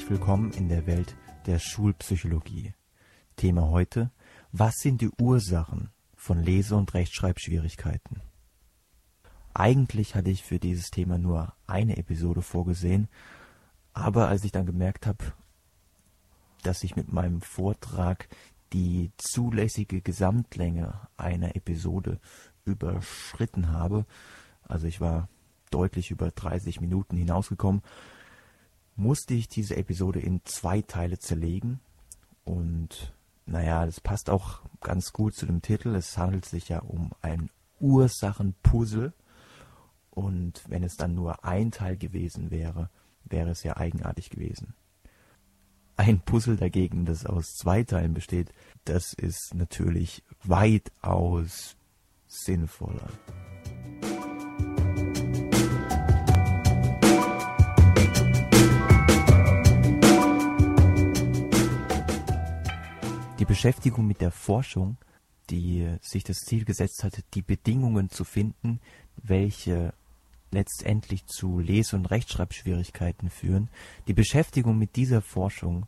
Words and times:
herzlich 0.00 0.18
willkommen 0.18 0.50
in 0.52 0.70
der 0.70 0.86
Welt 0.86 1.14
der 1.44 1.58
Schulpsychologie. 1.58 2.72
Thema 3.36 3.68
heute, 3.68 4.10
was 4.50 4.76
sind 4.76 5.02
die 5.02 5.10
Ursachen 5.20 5.90
von 6.16 6.42
Lese- 6.42 6.74
und 6.76 6.94
Rechtschreibschwierigkeiten? 6.94 8.22
Eigentlich 9.52 10.14
hatte 10.14 10.30
ich 10.30 10.42
für 10.42 10.58
dieses 10.58 10.90
Thema 10.90 11.18
nur 11.18 11.52
eine 11.66 11.98
Episode 11.98 12.40
vorgesehen, 12.40 13.08
aber 13.92 14.28
als 14.28 14.42
ich 14.44 14.52
dann 14.52 14.64
gemerkt 14.64 15.06
habe, 15.06 15.34
dass 16.62 16.82
ich 16.82 16.96
mit 16.96 17.12
meinem 17.12 17.42
Vortrag 17.42 18.28
die 18.72 19.12
zulässige 19.18 20.00
Gesamtlänge 20.00 20.98
einer 21.18 21.56
Episode 21.56 22.20
überschritten 22.64 23.68
habe, 23.68 24.06
also 24.62 24.86
ich 24.86 25.02
war 25.02 25.28
deutlich 25.70 26.10
über 26.10 26.30
30 26.30 26.80
Minuten 26.80 27.18
hinausgekommen, 27.18 27.82
musste 29.00 29.34
ich 29.34 29.48
diese 29.48 29.76
Episode 29.76 30.20
in 30.20 30.42
zwei 30.44 30.82
Teile 30.82 31.18
zerlegen. 31.18 31.80
Und 32.44 33.12
naja, 33.46 33.86
das 33.86 34.00
passt 34.00 34.30
auch 34.30 34.60
ganz 34.80 35.12
gut 35.12 35.34
zu 35.34 35.46
dem 35.46 35.62
Titel. 35.62 35.94
Es 35.94 36.16
handelt 36.18 36.44
sich 36.44 36.68
ja 36.68 36.80
um 36.80 37.10
ein 37.22 37.50
Ursachenpuzzle. 37.80 39.12
Und 40.10 40.62
wenn 40.68 40.82
es 40.82 40.96
dann 40.96 41.14
nur 41.14 41.44
ein 41.44 41.70
Teil 41.70 41.96
gewesen 41.96 42.50
wäre, 42.50 42.90
wäre 43.24 43.50
es 43.50 43.62
ja 43.62 43.76
eigenartig 43.76 44.28
gewesen. 44.30 44.74
Ein 45.96 46.20
Puzzle 46.20 46.56
dagegen, 46.56 47.04
das 47.04 47.26
aus 47.26 47.54
zwei 47.54 47.84
Teilen 47.84 48.14
besteht, 48.14 48.52
das 48.84 49.12
ist 49.12 49.54
natürlich 49.54 50.22
weitaus 50.42 51.76
sinnvoller. 52.26 53.08
Beschäftigung 63.50 64.06
mit 64.06 64.20
der 64.20 64.30
Forschung, 64.30 64.96
die 65.50 65.96
sich 66.02 66.22
das 66.22 66.36
Ziel 66.36 66.64
gesetzt 66.64 67.02
hatte, 67.02 67.24
die 67.34 67.42
Bedingungen 67.42 68.08
zu 68.08 68.22
finden, 68.22 68.78
welche 69.16 69.92
letztendlich 70.52 71.26
zu 71.26 71.58
Lese- 71.58 71.96
und 71.96 72.06
Rechtschreibschwierigkeiten 72.06 73.28
führen, 73.28 73.68
die 74.06 74.12
Beschäftigung 74.12 74.78
mit 74.78 74.94
dieser 74.94 75.20
Forschung 75.20 75.86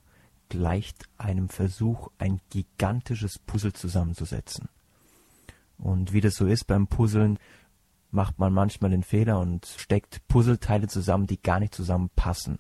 gleicht 0.49 1.05
einem 1.19 1.49
Versuch, 1.49 2.11
ein 2.19 2.41
gigantisches 2.51 3.39
Puzzle 3.39 3.73
zusammenzusetzen. 3.73 4.69
Und 5.79 6.13
wie 6.13 6.21
das 6.21 6.35
so 6.35 6.47
ist 6.47 6.67
beim 6.67 6.89
Puzzeln, 6.89 7.39
macht 8.11 8.41
man 8.41 8.53
manchmal 8.53 8.91
den 8.91 9.05
Fehler 9.05 9.39
und 9.39 9.67
steckt 9.67 10.27
Puzzleteile 10.27 10.89
zusammen, 10.89 11.29
die 11.29 11.41
gar 11.41 11.61
nicht 11.61 11.77
zusammenpassen. 11.77 12.59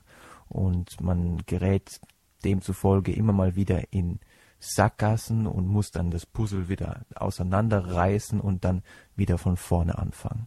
Und 0.48 1.00
man 1.00 1.38
gerät 1.46 2.00
demzufolge 2.44 3.12
immer 3.12 3.32
mal 3.32 3.56
wieder 3.56 3.92
in 3.92 4.20
Sackgassen 4.62 5.48
und 5.48 5.66
muss 5.66 5.90
dann 5.90 6.12
das 6.12 6.24
Puzzle 6.24 6.68
wieder 6.68 7.04
auseinanderreißen 7.16 8.40
und 8.40 8.64
dann 8.64 8.82
wieder 9.16 9.36
von 9.36 9.56
vorne 9.56 9.98
anfangen. 9.98 10.46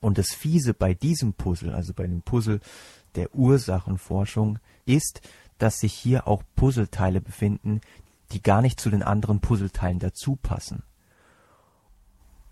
Und 0.00 0.16
das 0.16 0.32
Fiese 0.32 0.72
bei 0.72 0.94
diesem 0.94 1.34
Puzzle, 1.34 1.74
also 1.74 1.92
bei 1.92 2.06
dem 2.06 2.22
Puzzle 2.22 2.60
der 3.16 3.34
Ursachenforschung, 3.34 4.58
ist, 4.86 5.20
dass 5.58 5.80
sich 5.80 5.92
hier 5.92 6.26
auch 6.26 6.42
Puzzleteile 6.56 7.20
befinden, 7.20 7.82
die 8.32 8.42
gar 8.42 8.62
nicht 8.62 8.80
zu 8.80 8.88
den 8.88 9.02
anderen 9.02 9.40
Puzzleteilen 9.40 9.98
dazu 9.98 10.36
passen. 10.36 10.82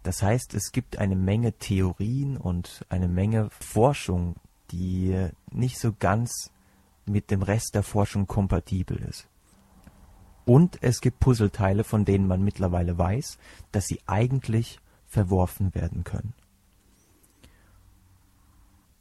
Das 0.03 0.23
heißt, 0.23 0.55
es 0.55 0.73
gibt 0.73 0.99
eine 0.99 1.17
Menge 1.17 1.55
Theorien 1.55 2.37
und 2.37 2.84
eine 2.91 3.09
Menge 3.09 3.49
Forschung, 3.50 4.37
die 4.71 5.29
nicht 5.50 5.79
so 5.79 5.95
ganz 5.99 6.50
mit 7.06 7.31
dem 7.31 7.43
Rest 7.43 7.75
der 7.75 7.83
Forschung 7.83 8.27
kompatibel 8.27 8.99
ist. 8.99 9.27
Und 10.47 10.79
es 10.81 11.01
gibt 11.01 11.19
Puzzleteile, 11.19 11.83
von 11.83 12.05
denen 12.05 12.29
man 12.29 12.43
mittlerweile 12.43 12.97
weiß, 12.97 13.37
dass 13.73 13.87
sie 13.87 14.01
eigentlich 14.07 14.79
verworfen 15.05 15.75
werden 15.75 16.05
können. 16.05 16.34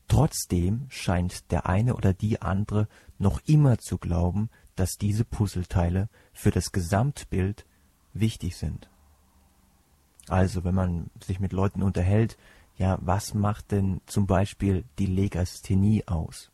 Trotzdem 0.07 0.87
scheint 0.89 1.51
der 1.51 1.67
eine 1.67 1.95
oder 1.95 2.13
die 2.13 2.41
andere 2.41 2.87
noch 3.19 3.41
immer 3.45 3.77
zu 3.77 3.99
glauben, 3.99 4.49
dass 4.75 4.97
diese 4.97 5.23
Puzzleteile 5.23 6.09
für 6.33 6.49
das 6.49 6.71
Gesamtbild 6.71 7.65
wichtig 8.13 8.57
sind. 8.57 8.89
Also 10.27 10.63
wenn 10.63 10.75
man 10.75 11.11
sich 11.23 11.39
mit 11.39 11.53
Leuten 11.53 11.83
unterhält, 11.83 12.37
ja, 12.75 12.97
was 13.01 13.35
macht 13.35 13.71
denn 13.71 14.01
zum 14.07 14.25
Beispiel 14.25 14.83
die 14.97 15.05
Legasthenie 15.05 16.07
aus? 16.07 16.51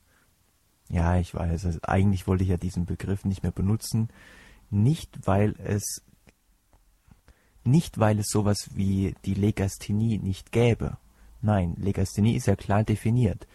Ja, 0.89 1.17
ich 1.17 1.33
weiß, 1.33 1.65
also 1.65 1.79
eigentlich 1.83 2.27
wollte 2.27 2.43
ich 2.43 2.49
ja 2.49 2.57
diesen 2.57 2.85
Begriff 2.85 3.23
nicht 3.23 3.43
mehr 3.43 3.53
benutzen, 3.53 4.09
nicht 4.71 5.27
weil 5.27 5.55
es 5.59 6.01
nicht 7.63 7.99
weil 7.99 8.19
es 8.19 8.29
sowas 8.29 8.69
wie 8.73 9.15
die 9.25 9.35
Legasthenie 9.35 10.17
nicht 10.17 10.51
gäbe. 10.51 10.97
Nein, 11.41 11.75
Legasthenie 11.77 12.35
ist 12.35 12.47
ja 12.47 12.55
klar 12.55 12.83
definiert. 12.83 13.47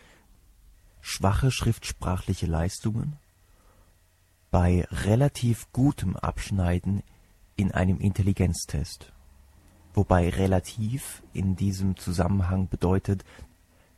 Schwache 1.00 1.50
schriftsprachliche 1.50 2.47
Leistungen 2.47 3.16
bei 4.50 4.87
relativ 4.91 5.71
gutem 5.72 6.16
Abschneiden 6.16 7.03
in 7.56 7.72
einem 7.72 7.98
Intelligenztest. 7.98 9.12
Wobei 9.94 10.28
relativ 10.28 11.22
in 11.33 11.56
diesem 11.56 11.97
Zusammenhang 11.97 12.69
bedeutet, 12.69 13.25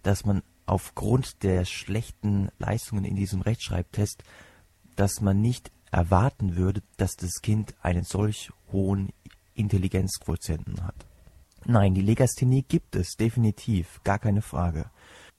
dass 0.03 0.25
man 0.25 0.43
aufgrund 0.65 1.43
der 1.43 1.65
schlechten 1.65 2.51
Leistungen 2.59 3.05
in 3.05 3.17
diesem 3.17 3.41
Rechtschreibtest, 3.41 4.23
dass 4.97 5.21
man 5.21 5.41
nicht 5.41 5.73
erwarten 5.91 6.57
würde, 6.57 6.83
dass 6.97 7.17
das 7.17 7.41
Kind 7.43 7.75
einen 7.83 8.05
solch 8.05 8.51
hohen 8.73 9.11
Intelligenzquotienten 9.55 10.85
hat. 10.85 11.07
Nein, 11.65 11.95
die 11.95 12.03
Legasthenie 12.03 12.63
gibt 12.63 12.97
es 12.97 13.17
definitiv, 13.17 14.01
gar 14.05 14.19
keine 14.19 14.43
Frage. 14.43 14.91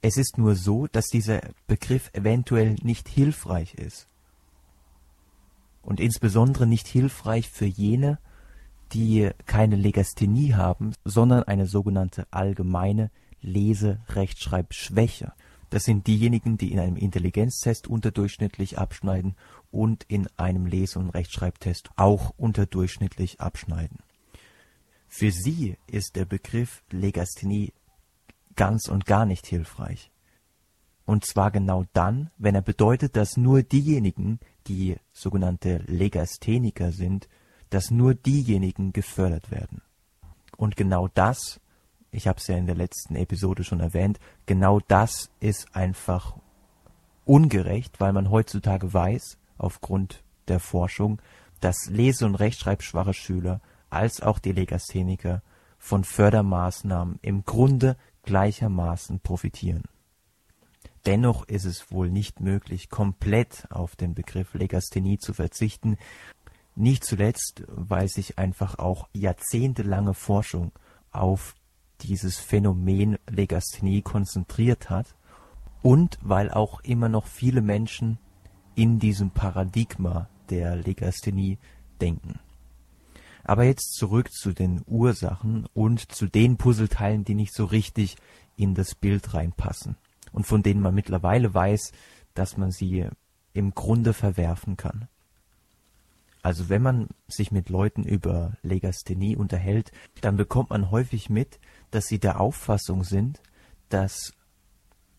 Es 0.01 0.17
ist 0.17 0.37
nur 0.37 0.55
so, 0.55 0.87
dass 0.87 1.07
dieser 1.07 1.41
Begriff 1.67 2.09
eventuell 2.13 2.75
nicht 2.81 3.07
hilfreich 3.07 3.73
ist. 3.75 4.07
Und 5.81 5.99
insbesondere 5.99 6.67
nicht 6.67 6.87
hilfreich 6.87 7.49
für 7.49 7.65
jene, 7.65 8.19
die 8.93 9.29
keine 9.45 9.75
Legasthenie 9.75 10.53
haben, 10.55 10.93
sondern 11.05 11.43
eine 11.43 11.67
sogenannte 11.67 12.27
allgemeine 12.31 13.11
Lese-Rechtschreibschwäche. 13.41 15.33
Das 15.69 15.83
sind 15.83 16.07
diejenigen, 16.07 16.57
die 16.57 16.71
in 16.71 16.79
einem 16.79 16.95
Intelligenztest 16.95 17.87
unterdurchschnittlich 17.87 18.77
abschneiden 18.77 19.35
und 19.71 20.03
in 20.03 20.27
einem 20.37 20.65
Lese- 20.65 20.99
und 20.99 21.11
Rechtschreibtest 21.11 21.89
auch 21.95 22.31
unterdurchschnittlich 22.37 23.39
abschneiden. 23.39 23.99
Für 25.07 25.31
sie 25.31 25.77
ist 25.87 26.15
der 26.15 26.25
Begriff 26.25 26.83
Legasthenie 26.91 27.73
ganz 28.55 28.87
und 28.87 29.05
gar 29.05 29.25
nicht 29.25 29.45
hilfreich. 29.45 30.11
Und 31.05 31.25
zwar 31.25 31.49
genau 31.49 31.85
dann, 31.93 32.29
wenn 32.37 32.53
er 32.53 32.61
bedeutet, 32.61 33.15
dass 33.15 33.35
nur 33.35 33.63
diejenigen, 33.63 34.39
die 34.67 34.97
sogenannte 35.11 35.77
Legastheniker 35.87 36.91
sind, 36.91 37.27
dass 37.71 37.89
nur 37.89 38.13
diejenigen 38.13 38.93
gefördert 38.93 39.49
werden. 39.49 39.81
Und 40.55 40.75
genau 40.75 41.07
das, 41.07 41.59
ich 42.11 42.27
habe 42.27 42.39
es 42.39 42.47
ja 42.47 42.57
in 42.57 42.65
der 42.65 42.75
letzten 42.75 43.15
Episode 43.15 43.63
schon 43.63 43.79
erwähnt, 43.79 44.19
genau 44.45 44.79
das 44.87 45.29
ist 45.39 45.75
einfach 45.75 46.35
ungerecht, 47.25 47.99
weil 47.99 48.13
man 48.13 48.29
heutzutage 48.31 48.93
weiß, 48.93 49.37
aufgrund 49.57 50.23
der 50.47 50.59
Forschung, 50.59 51.21
dass 51.59 51.87
lese- 51.87 52.25
und 52.25 52.35
rechtschreibschwache 52.35 53.13
Schüler 53.13 53.61
als 53.89 54.21
auch 54.21 54.39
die 54.39 54.51
Legastheniker 54.51 55.41
von 55.77 56.03
Fördermaßnahmen 56.03 57.19
im 57.21 57.45
Grunde 57.45 57.97
gleichermaßen 58.23 59.19
profitieren. 59.19 59.83
Dennoch 61.05 61.47
ist 61.47 61.65
es 61.65 61.91
wohl 61.91 62.09
nicht 62.09 62.41
möglich, 62.41 62.89
komplett 62.89 63.67
auf 63.71 63.95
den 63.95 64.13
Begriff 64.13 64.53
Legasthenie 64.53 65.17
zu 65.17 65.33
verzichten, 65.33 65.97
nicht 66.75 67.03
zuletzt, 67.03 67.63
weil 67.67 68.07
sich 68.07 68.37
einfach 68.37 68.79
auch 68.79 69.07
jahrzehntelange 69.13 70.13
Forschung 70.13 70.71
auf 71.11 71.55
dieses 72.03 72.37
Phänomen 72.37 73.17
Legasthenie 73.29 74.01
konzentriert 74.01 74.89
hat 74.89 75.15
und 75.81 76.17
weil 76.21 76.51
auch 76.51 76.81
immer 76.81 77.09
noch 77.09 77.27
viele 77.27 77.61
Menschen 77.61 78.17
in 78.75 78.99
diesem 78.99 79.31
Paradigma 79.31 80.29
der 80.49 80.75
Legasthenie 80.75 81.57
denken. 82.01 82.39
Aber 83.43 83.63
jetzt 83.63 83.93
zurück 83.95 84.31
zu 84.31 84.53
den 84.53 84.83
Ursachen 84.85 85.67
und 85.73 86.11
zu 86.11 86.27
den 86.27 86.57
Puzzleteilen, 86.57 87.23
die 87.23 87.35
nicht 87.35 87.53
so 87.53 87.65
richtig 87.65 88.15
in 88.55 88.75
das 88.75 88.95
Bild 88.95 89.33
reinpassen 89.33 89.95
und 90.31 90.45
von 90.45 90.63
denen 90.63 90.81
man 90.81 90.93
mittlerweile 90.93 91.53
weiß, 91.53 91.91
dass 92.33 92.57
man 92.57 92.71
sie 92.71 93.07
im 93.53 93.73
Grunde 93.73 94.13
verwerfen 94.13 94.77
kann. 94.77 95.07
Also 96.41 96.69
wenn 96.69 96.81
man 96.81 97.09
sich 97.27 97.51
mit 97.51 97.69
Leuten 97.69 98.03
über 98.03 98.53
Legasthenie 98.61 99.35
unterhält, 99.35 99.91
dann 100.21 100.37
bekommt 100.37 100.69
man 100.69 100.89
häufig 100.89 101.29
mit, 101.29 101.59
dass 101.91 102.07
sie 102.07 102.19
der 102.19 102.39
Auffassung 102.39 103.03
sind, 103.03 103.41
dass 103.89 104.33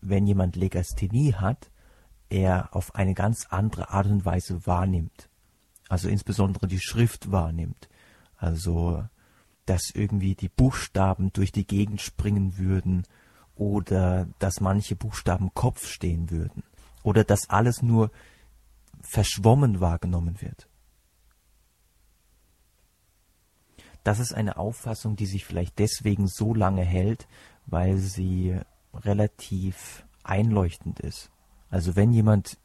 wenn 0.01 0.25
jemand 0.25 0.55
Legasthenie 0.55 1.33
hat, 1.33 1.71
er 2.29 2.75
auf 2.75 2.95
eine 2.95 3.13
ganz 3.13 3.47
andere 3.49 3.89
Art 3.89 4.07
und 4.07 4.25
Weise 4.25 4.65
wahrnimmt. 4.65 5.29
Also 5.89 6.07
insbesondere 6.07 6.67
die 6.67 6.79
Schrift 6.79 7.31
wahrnimmt. 7.31 7.89
Also, 8.37 9.03
dass 9.65 9.91
irgendwie 9.93 10.35
die 10.35 10.49
Buchstaben 10.49 11.31
durch 11.33 11.51
die 11.51 11.67
Gegend 11.67 12.01
springen 12.01 12.57
würden 12.57 13.03
oder 13.55 14.27
dass 14.39 14.61
manche 14.61 14.95
Buchstaben 14.95 15.53
Kopf 15.53 15.85
stehen 15.85 16.31
würden 16.31 16.63
oder 17.03 17.23
dass 17.23 17.49
alles 17.49 17.81
nur 17.81 18.11
verschwommen 19.01 19.81
wahrgenommen 19.81 20.41
wird. 20.41 20.67
Das 24.03 24.19
ist 24.19 24.33
eine 24.33 24.57
Auffassung, 24.57 25.15
die 25.15 25.25
sich 25.25 25.45
vielleicht 25.45 25.79
deswegen 25.79 26.27
so 26.27 26.53
lange 26.53 26.83
hält, 26.83 27.27
weil 27.65 27.97
sie 27.97 28.59
relativ 28.93 30.05
einleuchtend 30.23 30.99
ist. 30.99 31.29
Also 31.69 31.95
wenn 31.95 32.11
jemand 32.11 32.57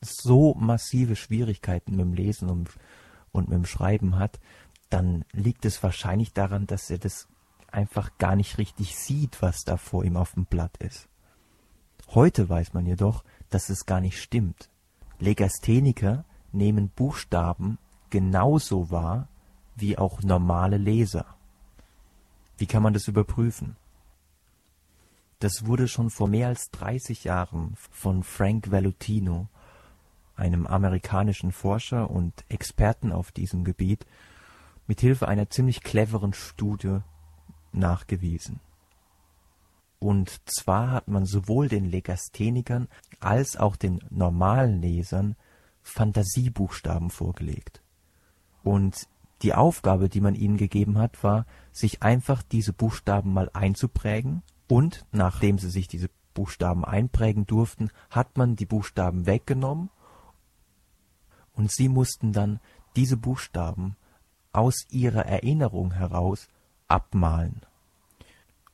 so 0.00 0.54
massive 0.54 1.16
Schwierigkeiten 1.16 1.92
mit 1.92 2.00
dem 2.00 2.14
Lesen 2.14 2.50
und, 2.50 2.70
und 3.32 3.48
mit 3.48 3.56
dem 3.56 3.66
Schreiben 3.66 4.18
hat, 4.18 4.40
dann 4.88 5.24
liegt 5.32 5.64
es 5.64 5.82
wahrscheinlich 5.82 6.32
daran, 6.32 6.66
dass 6.66 6.90
er 6.90 6.98
das 6.98 7.28
einfach 7.70 8.18
gar 8.18 8.34
nicht 8.34 8.58
richtig 8.58 8.96
sieht, 8.96 9.40
was 9.42 9.64
da 9.64 9.76
vor 9.76 10.04
ihm 10.04 10.16
auf 10.16 10.32
dem 10.32 10.46
Blatt 10.46 10.76
ist. 10.78 11.08
Heute 12.08 12.48
weiß 12.48 12.72
man 12.72 12.86
jedoch, 12.86 13.24
dass 13.50 13.68
es 13.68 13.86
gar 13.86 14.00
nicht 14.00 14.20
stimmt. 14.20 14.68
Legastheniker 15.20 16.24
nehmen 16.50 16.88
Buchstaben 16.88 17.78
genauso 18.10 18.90
wahr 18.90 19.28
wie 19.80 19.98
auch 19.98 20.22
normale 20.22 20.76
Leser. 20.76 21.26
Wie 22.58 22.66
kann 22.66 22.82
man 22.82 22.92
das 22.92 23.08
überprüfen? 23.08 23.76
Das 25.38 25.64
wurde 25.64 25.88
schon 25.88 26.10
vor 26.10 26.28
mehr 26.28 26.48
als 26.48 26.70
30 26.70 27.24
Jahren 27.24 27.74
von 27.90 28.22
Frank 28.22 28.70
Valutino, 28.70 29.48
einem 30.36 30.66
amerikanischen 30.66 31.52
Forscher 31.52 32.10
und 32.10 32.44
Experten 32.48 33.12
auf 33.12 33.32
diesem 33.32 33.64
Gebiet, 33.64 34.06
mit 34.86 35.00
Hilfe 35.00 35.28
einer 35.28 35.48
ziemlich 35.48 35.82
cleveren 35.82 36.34
Studie 36.34 36.98
nachgewiesen. 37.72 38.60
Und 39.98 40.40
zwar 40.48 40.90
hat 40.90 41.08
man 41.08 41.26
sowohl 41.26 41.68
den 41.68 41.84
Legasthenikern 41.84 42.88
als 43.20 43.56
auch 43.56 43.76
den 43.76 44.00
normalen 44.10 44.80
Lesern 44.80 45.36
Fantasiebuchstaben 45.82 47.10
vorgelegt. 47.10 47.82
Und 48.62 49.08
die 49.42 49.54
Aufgabe, 49.54 50.08
die 50.08 50.20
man 50.20 50.34
ihnen 50.34 50.56
gegeben 50.56 50.98
hat, 50.98 51.22
war, 51.22 51.46
sich 51.72 52.02
einfach 52.02 52.42
diese 52.42 52.72
Buchstaben 52.72 53.32
mal 53.32 53.50
einzuprägen 53.52 54.42
und 54.68 55.06
nachdem 55.12 55.58
sie 55.58 55.70
sich 55.70 55.88
diese 55.88 56.10
Buchstaben 56.34 56.84
einprägen 56.84 57.46
durften, 57.46 57.90
hat 58.10 58.36
man 58.36 58.56
die 58.56 58.66
Buchstaben 58.66 59.26
weggenommen 59.26 59.90
und 61.54 61.72
sie 61.72 61.88
mussten 61.88 62.32
dann 62.32 62.60
diese 62.96 63.16
Buchstaben 63.16 63.96
aus 64.52 64.86
ihrer 64.90 65.26
Erinnerung 65.26 65.92
heraus 65.92 66.48
abmalen. 66.88 67.62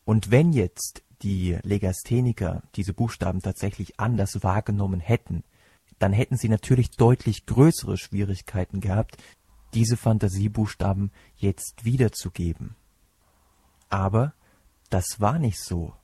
Und 0.04 0.30
wenn 0.30 0.52
jetzt 0.52 1.02
die 1.22 1.58
Legastheniker 1.62 2.62
diese 2.74 2.92
Buchstaben 2.92 3.40
tatsächlich 3.40 3.98
anders 3.98 4.42
wahrgenommen 4.42 5.00
hätten, 5.00 5.42
dann 5.98 6.12
hätten 6.12 6.36
sie 6.36 6.48
natürlich 6.48 6.90
deutlich 6.92 7.46
größere 7.46 7.96
Schwierigkeiten 7.96 8.80
gehabt, 8.80 9.16
diese 9.74 9.96
Fantasiebuchstaben 9.96 11.10
jetzt 11.36 11.84
wiederzugeben. 11.84 12.76
Aber 13.88 14.32
das 14.90 15.20
war 15.20 15.38
nicht 15.38 15.60
so. 15.60 15.94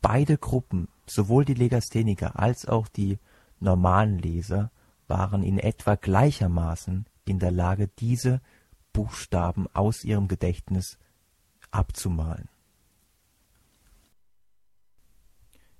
Beide 0.00 0.38
Gruppen, 0.38 0.88
sowohl 1.06 1.44
die 1.44 1.54
Legastheniker 1.54 2.38
als 2.38 2.66
auch 2.66 2.88
die 2.88 3.18
normalen 3.60 4.18
Leser, 4.18 4.70
waren 5.08 5.42
in 5.42 5.58
etwa 5.58 5.96
gleichermaßen 5.96 7.06
in 7.24 7.38
der 7.38 7.50
Lage, 7.50 7.88
diese 7.98 8.40
Buchstaben 8.92 9.66
aus 9.74 10.04
ihrem 10.04 10.28
Gedächtnis 10.28 10.98
abzumalen. 11.70 12.48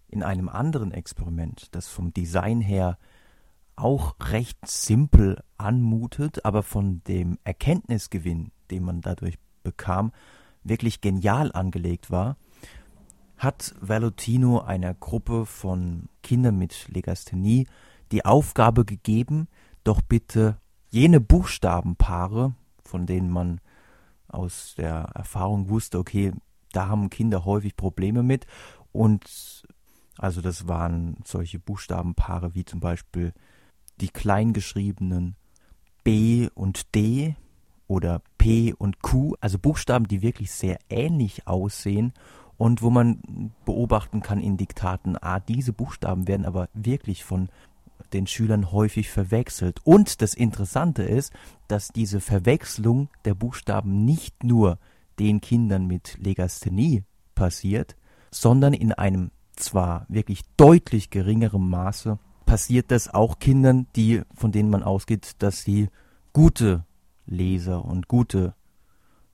In 0.09 0.23
einem 0.23 0.49
anderen 0.49 0.93
Experiment, 0.93 1.75
das 1.75 1.89
vom 1.89 2.13
Design 2.13 2.61
her 2.61 2.99
auch 3.79 4.17
recht 4.21 4.59
simpel 4.67 5.43
anmutet, 5.57 6.45
aber 6.45 6.63
von 6.63 7.03
dem 7.05 7.39
Erkenntnisgewinn, 7.45 8.51
den 8.71 8.85
man 8.85 9.01
dadurch 9.01 9.39
bekam, 9.63 10.13
wirklich 10.65 11.01
genial 11.01 11.53
angelegt 11.53 12.11
war, 12.11 12.37
hat 13.37 13.75
Valutino 13.81 14.61
einer 14.61 14.95
Gruppe 14.95 15.47
von 15.47 16.09
Kindern 16.23 16.59
mit 16.59 16.89
Legasthenie 16.89 17.67
die 18.11 18.25
Aufgabe 18.25 18.85
gegeben, 18.85 19.49
doch 19.85 20.03
bitte 20.03 20.59
jene 20.91 21.21
Buchstabenpaare, 21.21 22.55
von 22.83 23.07
denen 23.07 23.31
man 23.31 23.61
aus 24.27 24.75
der 24.77 25.11
Erfahrung 25.15 25.69
wusste, 25.69 25.99
okay, 25.99 26.33
da 26.73 26.89
haben 26.89 27.11
Kinder 27.11 27.45
häufig 27.45 27.77
Probleme 27.77 28.23
mit. 28.23 28.47
Und 28.93 29.63
also 30.17 30.41
das 30.41 30.67
waren 30.69 31.17
solche 31.25 31.59
Buchstabenpaare 31.59 32.55
wie 32.55 32.65
zum 32.65 32.81
Beispiel 32.81 33.33
die 34.01 34.09
kleingeschriebenen 34.09 35.37
B 36.05 36.49
und 36.55 36.95
D 36.95 37.35
oder 37.87 38.23
P 38.39 38.75
und 38.75 39.03
Q, 39.03 39.35
also 39.41 39.59
Buchstaben, 39.59 40.09
die 40.09 40.23
wirklich 40.23 40.53
sehr 40.53 40.79
ähnlich 40.89 41.47
aussehen 41.47 42.13
und 42.57 42.83
wo 42.83 42.91
man 42.91 43.53
beobachten 43.65 44.21
kann 44.21 44.41
in 44.41 44.57
Diktaten, 44.57 45.17
ah, 45.21 45.41
diese 45.41 45.73
Buchstaben 45.73 46.29
werden 46.29 46.45
aber 46.47 46.69
wirklich 46.75 47.25
von 47.25 47.49
den 48.13 48.27
Schülern 48.27 48.73
häufig 48.73 49.11
verwechselt. 49.11 49.81
Und 49.85 50.23
das 50.23 50.35
Interessante 50.35 51.03
ist, 51.03 51.33
dass 51.67 51.89
diese 51.89 52.21
Verwechslung 52.21 53.09
der 53.25 53.35
Buchstaben 53.35 54.05
nicht 54.05 54.45
nur 54.45 54.79
den 55.19 55.41
Kindern 55.41 55.87
mit 55.87 56.17
Legasthenie 56.19 57.05
passiert, 57.35 57.97
sondern 58.31 58.73
in 58.73 58.93
einem 58.93 59.31
zwar 59.57 60.07
wirklich 60.09 60.43
deutlich 60.57 61.11
geringeren 61.11 61.69
Maße 61.69 62.19
passiert 62.49 62.91
das 62.91 63.13
auch 63.13 63.39
Kindern, 63.39 63.87
die 63.95 64.23
von 64.35 64.53
denen 64.53 64.71
man 64.71 64.83
ausgeht, 64.83 65.33
dass 65.41 65.65
sie 65.65 65.91
gute 66.33 66.87
Leser 67.27 67.85
und 67.85 68.09
gute 68.09 68.55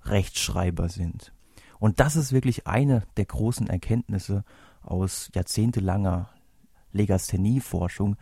Rechtschreiber 0.03 0.89
sind. 0.89 1.33
Und 1.79 2.01
das 2.01 2.17
ist 2.17 2.33
wirklich 2.33 2.67
eine 2.67 3.05
der 3.17 3.27
großen 3.27 3.69
Erkenntnisse 3.69 4.43
aus 4.83 5.31
jahrzehntelanger 5.33 6.29
Legasthenie-Forschung. 6.91 8.17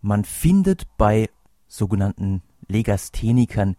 Man 0.00 0.24
findet 0.24 0.88
bei 0.96 1.30
sogenannten 1.68 2.42
Legasthenikern 2.66 3.76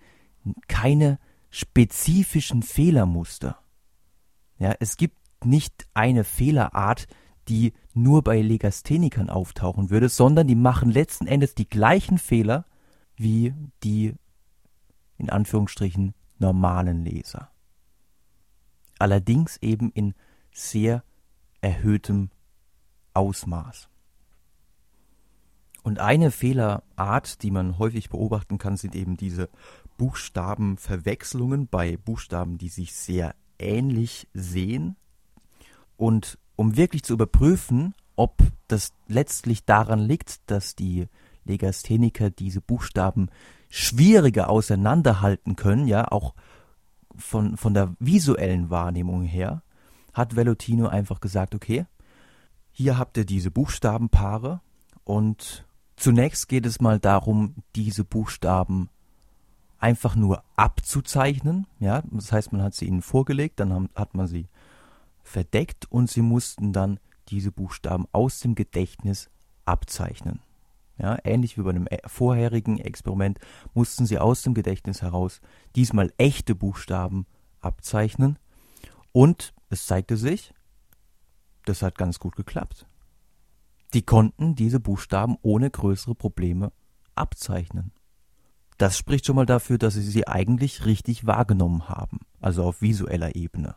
keine 0.70 1.20
spezifischen 1.50 2.64
Fehlermuster. 2.64 3.60
Ja, 4.60 4.76
es 4.80 4.96
gibt 4.96 5.18
nicht 5.44 5.88
eine 5.94 6.24
Fehlerart, 6.24 7.08
die 7.50 7.74
nur 7.96 8.24
bei 8.24 8.42
Legasthenikern 8.42 9.30
auftauchen 9.30 9.90
würde, 9.90 10.10
sondern 10.10 10.48
die 10.48 10.56
machen 10.56 10.92
letzten 10.92 11.28
Endes 11.28 11.56
die 11.56 11.68
gleichen 11.68 12.18
Fehler 12.18 12.66
wie 13.16 13.54
die 13.84 14.16
in 15.18 15.30
Anführungsstrichen 15.30 16.14
normalen 16.40 17.06
Leser. 17.06 17.52
Allerdings 18.98 19.58
eben 19.58 19.92
in 19.92 20.14
sehr 20.52 21.04
erhöhtem 21.62 22.30
Ausmaß. 23.14 23.90
Und 25.84 26.00
eine 26.00 26.32
Fehlerart, 26.32 27.42
die 27.42 27.52
man 27.52 27.80
häufig 27.80 28.10
beobachten 28.10 28.58
kann, 28.58 28.78
sind 28.78 28.96
eben 28.96 29.18
diese 29.18 29.50
Buchstabenverwechslungen 29.98 31.68
bei 31.68 31.98
Buchstaben, 31.98 32.58
die 32.58 32.70
sich 32.70 32.94
sehr 32.94 33.36
ähnlich 33.58 34.28
sehen. 34.34 34.96
Und 35.98 36.38
um 36.56 36.78
wirklich 36.78 37.04
zu 37.04 37.14
überprüfen, 37.14 37.94
ob 38.16 38.38
das 38.68 38.94
letztlich 39.08 39.66
daran 39.66 40.00
liegt, 40.00 40.50
dass 40.50 40.76
die 40.76 41.08
Legastheniker 41.46 42.30
diese 42.30 42.62
Buchstaben 42.62 43.30
schwieriger 43.70 44.50
auseinanderhalten 44.50 45.56
können, 45.56 45.88
ja, 45.88 46.12
auch 46.12 46.36
von, 47.16 47.58
von 47.58 47.74
der 47.74 47.96
visuellen 48.00 48.70
Wahrnehmung 48.70 49.24
her, 49.24 49.64
hat 50.14 50.36
Velutino 50.36 50.88
einfach 50.88 51.20
gesagt, 51.20 51.56
okay, 51.56 51.86
hier 52.72 52.98
habt 52.98 53.18
ihr 53.18 53.26
diese 53.26 53.52
Buchstabenpaare 53.52 54.62
und 55.04 55.66
zunächst 55.96 56.50
geht 56.50 56.66
es 56.66 56.82
mal 56.82 57.00
darum, 57.00 57.56
diese 57.76 58.04
Buchstaben 58.04 58.90
einfach 59.80 60.16
nur 60.16 60.44
abzuzeichnen, 60.56 61.66
ja, 61.80 62.04
das 62.12 62.32
heißt, 62.32 62.54
man 62.54 62.62
hat 62.62 62.76
sie 62.76 62.86
ihnen 62.86 63.02
vorgelegt, 63.02 63.60
dann 63.60 63.90
hat 63.96 64.14
man 64.14 64.28
sie 64.28 64.48
verdeckt 65.24 65.92
und 65.92 66.10
sie 66.10 66.22
mussten 66.22 66.74
dann 66.74 67.00
diese 67.30 67.52
Buchstaben 67.52 68.06
aus 68.12 68.40
dem 68.40 68.56
Gedächtnis 68.56 69.30
abzeichnen. 69.66 70.42
Ja, 70.98 71.18
ähnlich 71.24 71.58
wie 71.58 71.64
bei 71.64 71.72
einem 71.72 71.88
äh, 71.88 71.98
vorherigen 72.06 72.78
Experiment 72.78 73.40
mussten 73.74 74.06
sie 74.06 74.20
aus 74.20 74.44
dem 74.44 74.54
Gedächtnis 74.54 75.02
heraus 75.02 75.42
diesmal 75.76 76.14
echte 76.18 76.54
Buchstaben 76.54 77.26
abzeichnen 77.60 78.38
und 79.12 79.54
es 79.70 79.86
zeigte 79.86 80.18
sich, 80.18 80.54
das 81.66 81.82
hat 81.82 81.98
ganz 81.98 82.20
gut 82.20 82.36
geklappt. 82.36 82.86
Die 83.94 84.04
konnten 84.04 84.56
diese 84.56 84.80
Buchstaben 84.80 85.38
ohne 85.42 85.70
größere 85.70 86.16
Probleme 86.16 86.72
abzeichnen. 87.16 87.92
Das 88.78 88.98
spricht 88.98 89.26
schon 89.26 89.36
mal 89.36 89.46
dafür, 89.46 89.78
dass 89.78 89.94
sie 89.96 90.02
sie 90.02 90.28
eigentlich 90.28 90.86
richtig 90.86 91.26
wahrgenommen 91.26 91.90
haben, 91.90 92.20
also 92.40 92.64
auf 92.64 92.82
visueller 92.82 93.36
Ebene. 93.36 93.76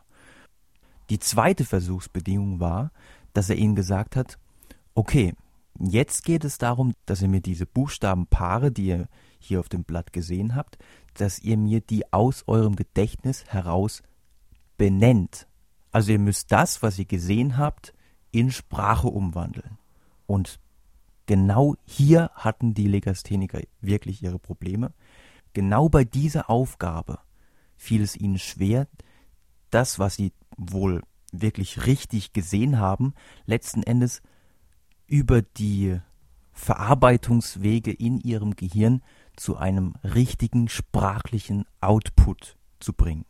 Die 1.09 1.19
zweite 1.19 1.65
Versuchsbedingung 1.65 2.59
war, 2.59 2.91
dass 3.33 3.49
er 3.49 3.57
ihnen 3.57 3.75
gesagt 3.75 4.15
hat, 4.15 4.39
okay, 4.95 5.33
jetzt 5.79 6.23
geht 6.23 6.45
es 6.45 6.57
darum, 6.57 6.93
dass 7.05 7.21
ihr 7.21 7.27
mir 7.27 7.41
diese 7.41 7.65
Buchstabenpaare, 7.65 8.71
die 8.71 8.87
ihr 8.87 9.07
hier 9.37 9.59
auf 9.59 9.69
dem 9.69 9.83
Blatt 9.83 10.13
gesehen 10.13 10.55
habt, 10.55 10.77
dass 11.13 11.39
ihr 11.39 11.57
mir 11.57 11.81
die 11.81 12.11
aus 12.11 12.43
eurem 12.47 12.75
Gedächtnis 12.75 13.45
heraus 13.45 14.01
benennt. 14.77 15.47
Also 15.91 16.11
ihr 16.11 16.19
müsst 16.19 16.51
das, 16.51 16.81
was 16.81 16.97
ihr 16.97 17.05
gesehen 17.05 17.57
habt, 17.57 17.93
in 18.31 18.51
Sprache 18.51 19.07
umwandeln. 19.07 19.77
Und 20.25 20.59
genau 21.25 21.75
hier 21.85 22.31
hatten 22.33 22.73
die 22.73 22.87
Legastheniker 22.87 23.61
wirklich 23.79 24.23
ihre 24.23 24.39
Probleme. 24.39 24.91
Genau 25.53 25.87
bei 25.87 26.03
dieser 26.03 26.49
Aufgabe 26.49 27.19
fiel 27.77 28.01
es 28.01 28.17
ihnen 28.17 28.39
schwer, 28.39 28.87
das, 29.75 29.99
was 29.99 30.15
sie 30.15 30.31
wohl 30.55 31.03
wirklich 31.33 31.85
richtig 31.85 32.31
gesehen 32.31 32.79
haben, 32.79 33.13
letzten 33.45 33.83
Endes 33.83 34.21
über 35.05 35.41
die 35.41 35.99
Verarbeitungswege 36.53 37.91
in 37.91 38.21
ihrem 38.21 38.55
Gehirn 38.55 39.01
zu 39.35 39.57
einem 39.57 39.95
richtigen 40.01 40.69
sprachlichen 40.69 41.65
Output 41.81 42.57
zu 42.79 42.93
bringen. 42.93 43.25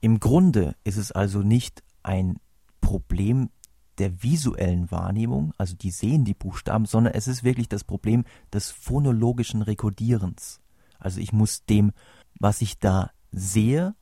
Im 0.00 0.18
Grunde 0.18 0.74
ist 0.82 0.96
es 0.96 1.12
also 1.12 1.40
nicht 1.40 1.82
ein 2.02 2.38
Problem 2.80 3.50
der 3.98 4.22
visuellen 4.22 4.90
Wahrnehmung, 4.90 5.52
also 5.58 5.74
die 5.74 5.90
sehen 5.90 6.24
die 6.24 6.34
Buchstaben, 6.34 6.86
sondern 6.86 7.12
es 7.12 7.28
ist 7.28 7.44
wirklich 7.44 7.68
das 7.68 7.84
Problem 7.84 8.24
des 8.50 8.70
phonologischen 8.70 9.60
Rekodierens. 9.60 10.60
Also 10.98 11.20
ich 11.20 11.34
muss 11.34 11.66
dem, 11.66 11.92
was 12.38 12.62
ich 12.62 12.78
da 12.78 13.10
sehe, 13.30 13.94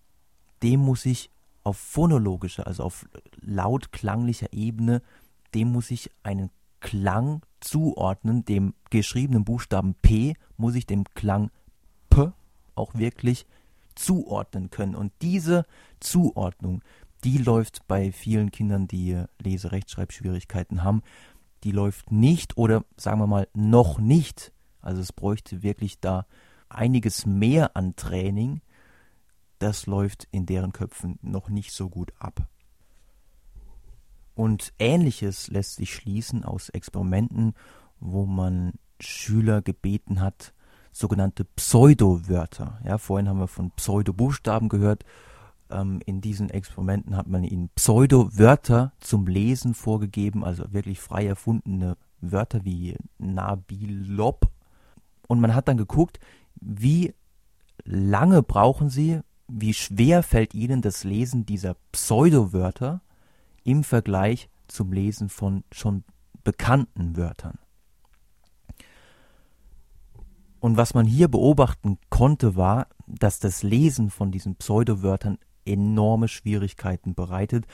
dem 0.65 0.81
muss 0.81 1.07
ich 1.07 1.31
auf 1.63 1.77
phonologischer, 1.77 2.67
also 2.67 2.83
auf 2.83 3.07
lautklanglicher 3.41 4.53
Ebene, 4.53 5.03
dem 5.55 5.69
muss 5.69 5.91
ich 5.91 6.11
einen 6.23 6.51
Klang 6.81 7.43
zuordnen, 7.61 8.45
dem 8.45 8.75
geschriebenen 8.91 9.45
Buchstaben 9.45 9.95
P 9.95 10.35
muss 10.57 10.75
ich 10.75 10.87
dem 10.87 11.05
Klang 11.15 11.51
P 12.11 12.33
auch 12.75 12.95
wirklich 12.95 13.47
zuordnen 13.95 14.71
können. 14.71 14.95
Und 14.95 15.13
diese 15.23 15.65
Zuordnung, 16.01 16.83
die 17.23 17.39
läuft 17.39 17.87
bei 17.87 18.13
vielen 18.13 18.51
Kindern, 18.51 18.87
die 18.87 19.23
Lese-Rechtschreibschwierigkeiten 19.39 20.83
haben, 20.83 21.03
die 21.63 21.73
läuft 21.73 22.13
nicht 22.13 22.59
oder 22.59 22.85
sagen 22.97 23.21
wir 23.21 23.27
mal 23.27 23.49
noch 23.55 23.99
nicht. 23.99 24.53
Also 24.83 25.01
es 25.01 25.13
bräuchte 25.13 25.63
wirklich 25.63 26.01
da 26.01 26.27
einiges 26.69 27.25
mehr 27.25 27.77
an 27.77 27.97
Training. 27.97 28.61
Das 29.59 29.87
läuft 29.87 30.29
in 30.31 30.47
deren 30.47 30.73
Köpfen 30.73 31.19
noch 31.23 31.49
nicht 31.49 31.73
so 31.73 31.89
gut 31.89 32.13
ab. 32.19 32.49
Und 34.35 34.73
ähnliches 34.79 35.49
lässt 35.49 35.77
sich 35.77 35.95
schließen 35.95 36.45
aus 36.45 36.69
Experimenten, 36.69 37.55
wo 38.01 38.27
man 38.27 38.73
Schüler 39.01 39.63
gebeten 39.63 40.21
hat, 40.21 40.53
sogenannte 40.93 41.45
Pseudowörter. 41.45 42.81
Ja, 42.85 42.99
vorhin 42.99 43.29
haben 43.29 43.39
wir 43.39 43.49
von 43.49 43.71
Pseudobuchstaben 43.73 44.69
gehört 44.69 45.05
ähm, 45.71 46.01
in 46.07 46.21
diesen 46.21 46.51
Experimenten 46.51 47.17
hat 47.17 47.27
man 47.27 47.45
ihnen 47.45 47.69
Pseudo-Wörter 47.71 48.93
zum 49.01 49.27
Lesen 49.27 49.75
vorgegeben, 49.75 50.45
also 50.45 50.73
wirklich 50.73 51.01
frei 51.01 51.27
erfundene 51.27 51.97
Wörter 52.21 52.65
wie 52.65 52.97
Nabilop. 53.19 54.49
Und 55.27 55.41
man 55.41 55.55
hat 55.55 55.69
dann 55.69 55.77
geguckt, 55.77 56.21
wie 56.61 57.15
lange 57.85 58.43
brauchen 58.43 58.91
sie, 58.91 59.21
wie 59.49 59.75
schwer 59.75 60.23
fällt 60.23 60.55
ihnen 60.55 60.83
das 60.83 61.05
Lesen 61.05 61.47
dieser 61.47 61.77
Pseudowörter 61.93 63.01
im 63.63 63.85
Vergleich 63.85 64.49
zum 64.69 64.93
Lesen 64.93 65.29
von 65.29 65.65
schon 65.73 66.05
bekannten 66.43 67.17
Wörtern. 67.17 67.59
Und 70.61 70.77
was 70.79 70.95
man 70.95 71.05
hier 71.05 71.29
beobachten 71.29 71.99
konnte, 72.09 72.57
war, 72.57 72.87
dass 73.07 73.39
das 73.39 73.63
Lesen 73.63 74.11
von 74.11 74.31
diesen 74.31 74.57
Pseudowörtern 74.57 75.39
enorme 75.67 76.29
Schwierigkeiten 76.29 77.15
bereitet, 77.15 77.67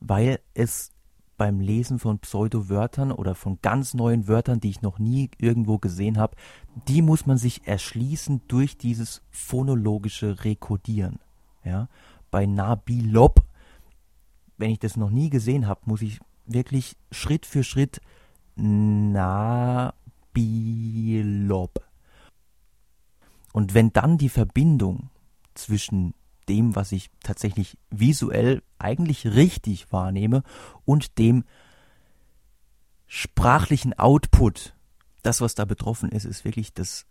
weil 0.00 0.40
es 0.54 0.92
beim 1.38 1.60
Lesen 1.60 1.98
von 1.98 2.18
Pseudowörtern 2.18 3.10
oder 3.12 3.34
von 3.34 3.58
ganz 3.62 3.94
neuen 3.94 4.28
Wörtern, 4.28 4.60
die 4.60 4.68
ich 4.68 4.82
noch 4.82 4.98
nie 4.98 5.30
irgendwo 5.38 5.78
gesehen 5.78 6.18
habe, 6.18 6.36
die 6.88 7.00
muss 7.00 7.24
man 7.24 7.38
sich 7.38 7.66
erschließen 7.66 8.42
durch 8.48 8.76
dieses 8.76 9.22
phonologische 9.30 10.44
Rekodieren. 10.44 11.20
Ja, 11.64 11.88
bei 12.30 12.44
Nabilop, 12.44 13.42
wenn 14.58 14.70
ich 14.70 14.80
das 14.80 14.98
noch 14.98 15.10
nie 15.10 15.30
gesehen 15.30 15.66
habe, 15.66 15.80
muss 15.86 16.02
ich 16.02 16.20
wirklich 16.44 16.96
Schritt 17.10 17.46
für 17.46 17.64
Schritt 17.64 18.02
Nabilop. 18.56 19.94
Und 23.52 23.74
wenn 23.74 23.92
dann 23.92 24.18
die 24.18 24.28
Verbindung 24.28 25.08
zwischen 25.54 26.14
dem, 26.48 26.76
was 26.76 26.92
ich 26.92 27.10
tatsächlich 27.22 27.78
visuell 27.90 28.62
eigentlich 28.78 29.26
richtig 29.26 29.92
wahrnehme 29.92 30.42
und 30.84 31.18
dem 31.18 31.44
sprachlichen 33.06 33.98
Output. 33.98 34.74
Das, 35.22 35.40
was 35.40 35.54
da 35.54 35.64
betroffen 35.64 36.10
ist, 36.10 36.24
ist 36.24 36.44
wirklich 36.44 36.72
das, 36.74 37.06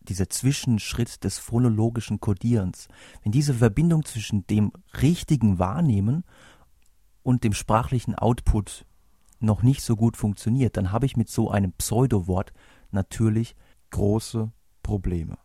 dieser 0.00 0.28
Zwischenschritt 0.28 1.24
des 1.24 1.38
phonologischen 1.38 2.20
Kodierens. 2.20 2.88
Wenn 3.22 3.32
diese 3.32 3.54
Verbindung 3.54 4.04
zwischen 4.04 4.46
dem 4.46 4.72
richtigen 5.00 5.58
Wahrnehmen 5.58 6.24
und 7.22 7.44
dem 7.44 7.54
sprachlichen 7.54 8.14
Output 8.14 8.84
noch 9.38 9.62
nicht 9.62 9.82
so 9.82 9.96
gut 9.96 10.16
funktioniert, 10.16 10.76
dann 10.76 10.92
habe 10.92 11.06
ich 11.06 11.16
mit 11.16 11.30
so 11.30 11.50
einem 11.50 11.72
Pseudowort 11.72 12.52
natürlich 12.90 13.56
große 13.90 14.52
Probleme. 14.82 15.38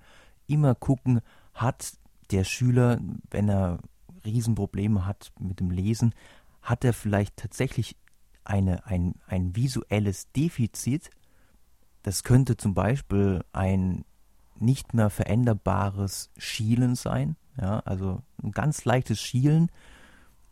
immer 0.48 0.74
gucken, 0.76 1.22
hat 1.54 1.94
der 2.32 2.44
Schüler, 2.44 3.00
wenn 3.30 3.50
er 3.50 3.80
Riesenprobleme 4.26 5.06
hat 5.06 5.32
mit 5.40 5.60
dem 5.60 5.70
Lesen, 5.72 6.14
hat 6.62 6.84
er 6.84 6.94
vielleicht 6.94 7.38
tatsächlich 7.38 7.96
eine, 8.44 8.86
ein, 8.86 9.16
ein 9.28 9.56
visuelles 9.56 10.32
Defizit. 10.32 11.10
Das 12.04 12.24
könnte 12.24 12.58
zum 12.58 12.74
Beispiel 12.74 13.44
ein 13.54 14.04
nicht 14.62 14.94
mehr 14.94 15.10
veränderbares 15.10 16.30
Schielen 16.38 16.96
sein. 16.96 17.36
ja, 17.62 17.80
also 17.80 18.22
ein 18.42 18.52
ganz 18.52 18.86
leichtes 18.86 19.20
Schielen, 19.20 19.70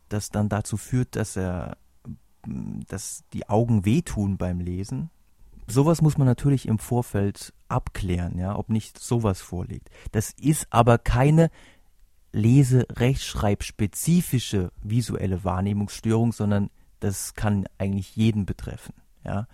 das 0.10 0.30
dann 0.30 0.50
dazu 0.50 0.76
führt, 0.78 1.16
dass 1.16 1.38
er, 1.38 1.78
dass 2.88 3.24
die 3.34 3.50
Augen 3.50 3.86
wehtun 3.86 4.38
beim 4.38 4.60
Lesen. 4.60 5.10
Sowas 5.68 6.02
muss 6.02 6.18
man 6.18 6.28
natürlich 6.28 6.68
im 6.68 6.80
Vorfeld 6.80 7.54
abklären, 7.68 8.40
ja, 8.40 8.58
ob 8.58 8.70
nicht 8.70 8.98
sowas 9.00 9.42
vorliegt. 9.42 9.90
Das 10.12 10.32
ist 10.40 10.68
aber 10.70 10.98
keine 10.98 11.50
Lese-Rechtschreibspezifische 12.32 14.72
visuelle 14.82 15.44
Wahrnehmungsstörung, 15.44 16.32
sondern 16.32 16.70
das 17.00 17.34
kann 17.34 17.66
eigentlich 17.78 18.16
jeden 18.16 18.46
betreffen, 18.46 18.94
ja. 19.24 19.48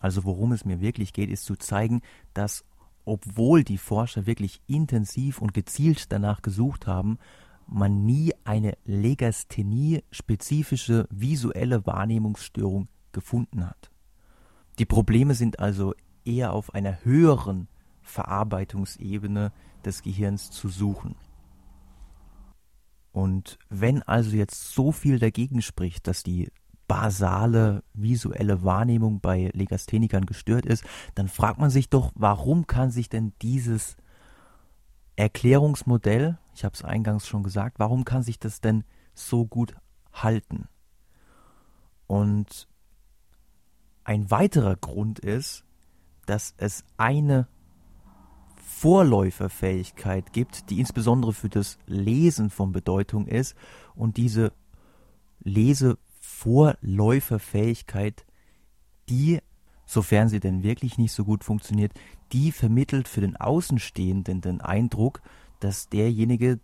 Also 0.00 0.22
worum 0.24 0.52
es 0.52 0.64
mir 0.64 0.80
wirklich 0.80 1.12
geht, 1.12 1.28
ist 1.28 1.44
zu 1.44 1.56
zeigen, 1.56 2.02
dass 2.32 2.64
obwohl 3.08 3.64
die 3.64 3.78
Forscher 3.78 4.26
wirklich 4.26 4.60
intensiv 4.66 5.40
und 5.40 5.54
gezielt 5.54 6.12
danach 6.12 6.42
gesucht 6.42 6.86
haben, 6.86 7.18
man 7.66 8.04
nie 8.04 8.34
eine 8.44 8.76
Legasthenie-spezifische 8.84 11.08
visuelle 11.10 11.86
Wahrnehmungsstörung 11.86 12.88
gefunden 13.12 13.66
hat. 13.66 13.90
Die 14.78 14.86
Probleme 14.86 15.34
sind 15.34 15.58
also 15.58 15.94
eher 16.24 16.52
auf 16.52 16.74
einer 16.74 17.04
höheren 17.04 17.66
Verarbeitungsebene 18.02 19.52
des 19.84 20.02
Gehirns 20.02 20.50
zu 20.50 20.68
suchen. 20.68 21.14
Und 23.12 23.58
wenn 23.68 24.02
also 24.02 24.36
jetzt 24.36 24.72
so 24.72 24.90
viel 24.92 25.18
dagegen 25.18 25.62
spricht, 25.62 26.06
dass 26.06 26.22
die 26.22 26.50
basale 26.88 27.84
visuelle 27.92 28.64
Wahrnehmung 28.64 29.20
bei 29.20 29.50
Legasthenikern 29.52 30.26
gestört 30.26 30.66
ist, 30.66 30.82
dann 31.14 31.28
fragt 31.28 31.60
man 31.60 31.70
sich 31.70 31.90
doch, 31.90 32.10
warum 32.16 32.66
kann 32.66 32.90
sich 32.90 33.08
denn 33.08 33.32
dieses 33.42 33.96
Erklärungsmodell, 35.14 36.38
ich 36.54 36.64
habe 36.64 36.74
es 36.74 36.82
eingangs 36.82 37.28
schon 37.28 37.42
gesagt, 37.42 37.78
warum 37.78 38.04
kann 38.04 38.22
sich 38.22 38.38
das 38.38 38.60
denn 38.60 38.84
so 39.14 39.46
gut 39.46 39.74
halten? 40.12 40.68
Und 42.06 42.66
ein 44.04 44.30
weiterer 44.30 44.74
Grund 44.74 45.18
ist, 45.18 45.64
dass 46.24 46.54
es 46.56 46.84
eine 46.96 47.46
Vorläuferfähigkeit 48.56 50.32
gibt, 50.32 50.70
die 50.70 50.80
insbesondere 50.80 51.32
für 51.32 51.48
das 51.48 51.78
Lesen 51.86 52.48
von 52.48 52.72
Bedeutung 52.72 53.26
ist 53.26 53.54
und 53.94 54.16
diese 54.16 54.52
Lese 55.40 55.98
Vorläuferfähigkeit, 56.38 58.24
die, 59.08 59.40
sofern 59.86 60.28
sie 60.28 60.38
denn 60.38 60.62
wirklich 60.62 60.96
nicht 60.96 61.12
so 61.12 61.24
gut 61.24 61.42
funktioniert, 61.42 61.92
die 62.32 62.52
vermittelt 62.52 63.08
für 63.08 63.20
den 63.20 63.36
Außenstehenden 63.36 64.40
den 64.40 64.60
Eindruck, 64.60 65.20
dass 65.58 65.88
derjenige, 65.88 66.60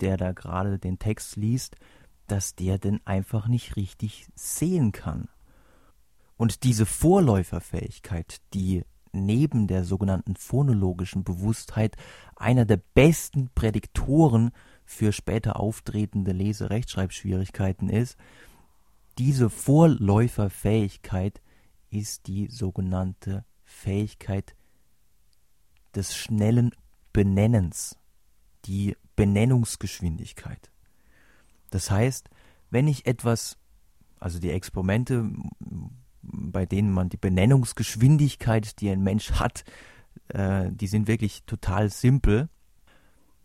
der 0.00 0.18
da 0.18 0.32
gerade 0.32 0.78
den 0.78 0.98
Text 0.98 1.36
liest, 1.36 1.76
dass 2.26 2.54
der 2.54 2.78
denn 2.78 3.00
einfach 3.06 3.48
nicht 3.48 3.76
richtig 3.76 4.26
sehen 4.34 4.92
kann. 4.92 5.28
Und 6.36 6.62
diese 6.62 6.84
Vorläuferfähigkeit, 6.84 8.42
die 8.52 8.84
neben 9.12 9.68
der 9.68 9.84
sogenannten 9.84 10.36
phonologischen 10.36 11.24
Bewusstheit 11.24 11.96
einer 12.36 12.66
der 12.66 12.80
besten 12.94 13.48
Prädiktoren 13.54 14.50
für 14.84 15.12
später 15.12 15.58
auftretende 15.58 16.32
Lese-Rechtschreibschwierigkeiten 16.32 17.88
ist, 17.88 18.18
diese 19.18 19.50
Vorläuferfähigkeit 19.50 21.40
ist 21.90 22.26
die 22.26 22.48
sogenannte 22.48 23.44
Fähigkeit 23.62 24.56
des 25.94 26.16
schnellen 26.16 26.72
Benennens, 27.12 27.96
die 28.64 28.96
Benennungsgeschwindigkeit. 29.16 30.70
Das 31.70 31.90
heißt, 31.90 32.28
wenn 32.70 32.88
ich 32.88 33.06
etwas, 33.06 33.56
also 34.18 34.40
die 34.40 34.50
Experimente, 34.50 35.30
bei 36.22 36.66
denen 36.66 36.90
man 36.92 37.08
die 37.08 37.16
Benennungsgeschwindigkeit, 37.16 38.80
die 38.80 38.90
ein 38.90 39.02
Mensch 39.02 39.32
hat, 39.32 39.64
äh, 40.28 40.70
die 40.72 40.86
sind 40.86 41.06
wirklich 41.06 41.44
total 41.44 41.90
simpel. 41.90 42.48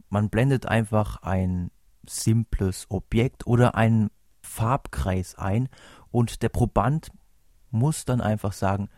Man 0.10 0.30
blendet 0.30 0.66
einfach 0.66 1.22
ein 1.22 1.70
simples 2.08 2.88
Objekt 2.90 3.46
oder 3.46 3.76
ein 3.76 4.10
Farbkreis 4.50 5.36
ein 5.36 5.70
und 6.12 6.42
der 6.42 6.50
Proband 6.50 7.12
muss 7.70 8.04
dann 8.04 8.20
einfach 8.20 8.52
sagen, 8.52 8.90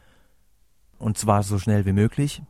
und 0.98 1.18
zwar 1.18 1.44
so 1.44 1.60
schnell 1.60 1.86
wie 1.86 1.92
möglich, 1.92 2.42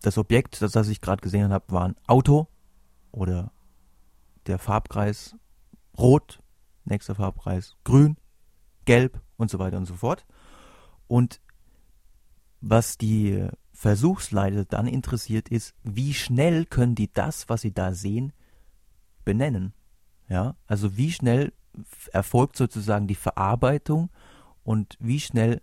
das 0.00 0.16
Objekt, 0.16 0.62
das, 0.62 0.72
das 0.72 0.88
ich 0.88 1.00
gerade 1.00 1.20
gesehen 1.20 1.52
habe, 1.52 1.72
war 1.72 1.84
ein 1.84 1.96
Auto 2.06 2.48
oder 3.12 3.52
der 4.46 4.58
Farbkreis 4.58 5.36
rot, 5.98 6.40
nächster 6.84 7.14
Farbkreis 7.14 7.76
grün, 7.84 8.16
gelb 8.86 9.20
und 9.36 9.50
so 9.50 9.58
weiter 9.58 9.76
und 9.76 9.86
so 9.86 9.94
fort. 9.94 10.24
Und 11.08 11.40
was 12.60 12.96
die 12.96 13.48
Versuchsleiter 13.72 14.64
dann 14.64 14.86
interessiert 14.86 15.50
ist, 15.50 15.74
wie 15.82 16.14
schnell 16.14 16.64
können 16.64 16.94
die 16.94 17.12
das, 17.12 17.48
was 17.48 17.60
sie 17.60 17.72
da 17.72 17.92
sehen, 17.92 18.32
benennen. 19.24 19.74
Ja, 20.28 20.56
also 20.66 20.96
wie 20.96 21.12
schnell 21.12 21.52
erfolgt 22.12 22.56
sozusagen 22.56 23.06
die 23.06 23.14
Verarbeitung 23.14 24.10
und 24.64 24.96
wie 25.00 25.20
schnell 25.20 25.62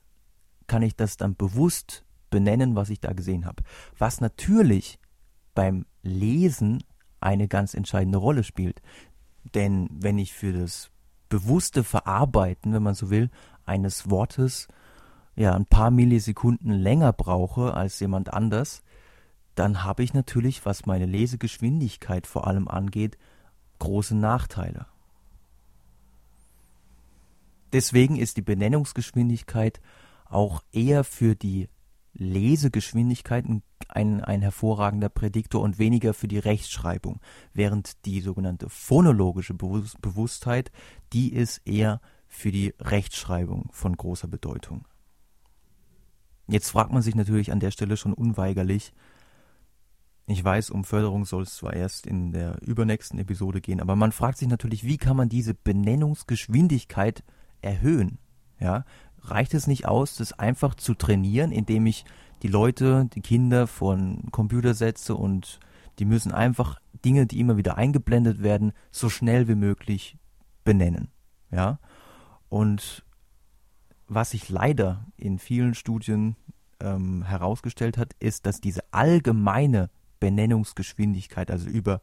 kann 0.67 0.81
ich 0.81 0.95
das 0.95 1.17
dann 1.17 1.35
bewusst 1.35 2.03
benennen, 2.29 2.75
was 2.75 2.89
ich 2.89 2.99
da 2.99 3.13
gesehen 3.13 3.45
habe. 3.45 3.63
Was 3.97 4.21
natürlich 4.21 4.99
beim 5.53 5.85
Lesen 6.01 6.83
eine 7.21 7.47
ganz 7.47 7.73
entscheidende 7.73 8.17
Rolle 8.17 8.43
spielt. 8.43 8.81
Denn 9.53 9.87
wenn 9.91 10.17
ich 10.17 10.33
für 10.33 10.53
das 10.53 10.89
bewusste 11.29 11.83
Verarbeiten, 11.83 12.73
wenn 12.73 12.83
man 12.83 12.95
so 12.95 13.09
will, 13.09 13.29
eines 13.65 14.09
Wortes 14.09 14.67
ja 15.35 15.53
ein 15.53 15.65
paar 15.65 15.91
Millisekunden 15.91 16.71
länger 16.71 17.13
brauche 17.13 17.73
als 17.73 17.99
jemand 17.99 18.33
anders, 18.33 18.83
dann 19.55 19.83
habe 19.83 20.03
ich 20.03 20.13
natürlich, 20.13 20.65
was 20.65 20.85
meine 20.85 21.05
Lesegeschwindigkeit 21.05 22.27
vor 22.27 22.47
allem 22.47 22.67
angeht, 22.67 23.17
große 23.79 24.15
Nachteile. 24.15 24.87
Deswegen 27.73 28.15
ist 28.15 28.37
die 28.37 28.41
Benennungsgeschwindigkeit 28.41 29.81
auch 30.25 30.63
eher 30.71 31.03
für 31.03 31.35
die 31.35 31.69
Lesegeschwindigkeit 32.13 33.45
ein, 33.89 34.23
ein 34.23 34.41
hervorragender 34.41 35.09
Prädiktor 35.09 35.61
und 35.61 35.77
weniger 35.79 36.13
für 36.13 36.27
die 36.27 36.39
Rechtschreibung, 36.39 37.19
während 37.53 38.05
die 38.05 38.21
sogenannte 38.21 38.69
phonologische 38.69 39.53
Bewusstheit, 39.53 40.71
die 41.13 41.33
ist 41.33 41.61
eher 41.65 41.99
für 42.27 42.51
die 42.51 42.73
Rechtschreibung 42.79 43.69
von 43.71 43.95
großer 43.95 44.27
Bedeutung. 44.27 44.87
Jetzt 46.47 46.69
fragt 46.69 46.91
man 46.91 47.01
sich 47.01 47.15
natürlich 47.15 47.51
an 47.51 47.59
der 47.59 47.71
Stelle 47.71 47.97
schon 47.97 48.13
unweigerlich, 48.13 48.93
ich 50.27 50.43
weiß, 50.43 50.71
um 50.71 50.85
Förderung 50.85 51.25
soll 51.25 51.43
es 51.43 51.55
zwar 51.55 51.73
erst 51.73 52.07
in 52.07 52.31
der 52.31 52.59
übernächsten 52.63 53.19
Episode 53.19 53.61
gehen, 53.61 53.79
aber 53.79 53.95
man 53.95 54.11
fragt 54.11 54.39
sich 54.39 54.47
natürlich, 54.47 54.83
wie 54.83 54.97
kann 54.97 55.15
man 55.15 55.29
diese 55.29 55.53
Benennungsgeschwindigkeit 55.53 57.23
erhöhen. 57.65 58.19
Ja, 58.59 58.85
reicht 59.21 59.53
es 59.53 59.67
nicht 59.67 59.85
aus, 59.85 60.15
das 60.15 60.33
einfach 60.33 60.75
zu 60.75 60.93
trainieren, 60.93 61.51
indem 61.51 61.85
ich 61.87 62.05
die 62.41 62.47
Leute, 62.47 63.09
die 63.13 63.21
Kinder 63.21 63.67
einen 63.81 64.31
Computer 64.31 64.73
setze 64.73 65.15
und 65.15 65.59
die 65.99 66.05
müssen 66.05 66.31
einfach 66.31 66.79
Dinge, 67.03 67.25
die 67.25 67.39
immer 67.39 67.57
wieder 67.57 67.77
eingeblendet 67.77 68.43
werden, 68.43 68.73
so 68.91 69.09
schnell 69.09 69.47
wie 69.47 69.55
möglich 69.55 70.17
benennen. 70.63 71.09
Ja, 71.51 71.79
und 72.49 73.03
was 74.07 74.31
sich 74.31 74.49
leider 74.49 75.05
in 75.17 75.39
vielen 75.39 75.73
Studien 75.73 76.35
ähm, 76.79 77.23
herausgestellt 77.23 77.97
hat, 77.97 78.13
ist, 78.19 78.45
dass 78.45 78.61
diese 78.61 78.81
allgemeine 78.91 79.89
Benennungsgeschwindigkeit, 80.19 81.49
also 81.49 81.69
über 81.69 82.01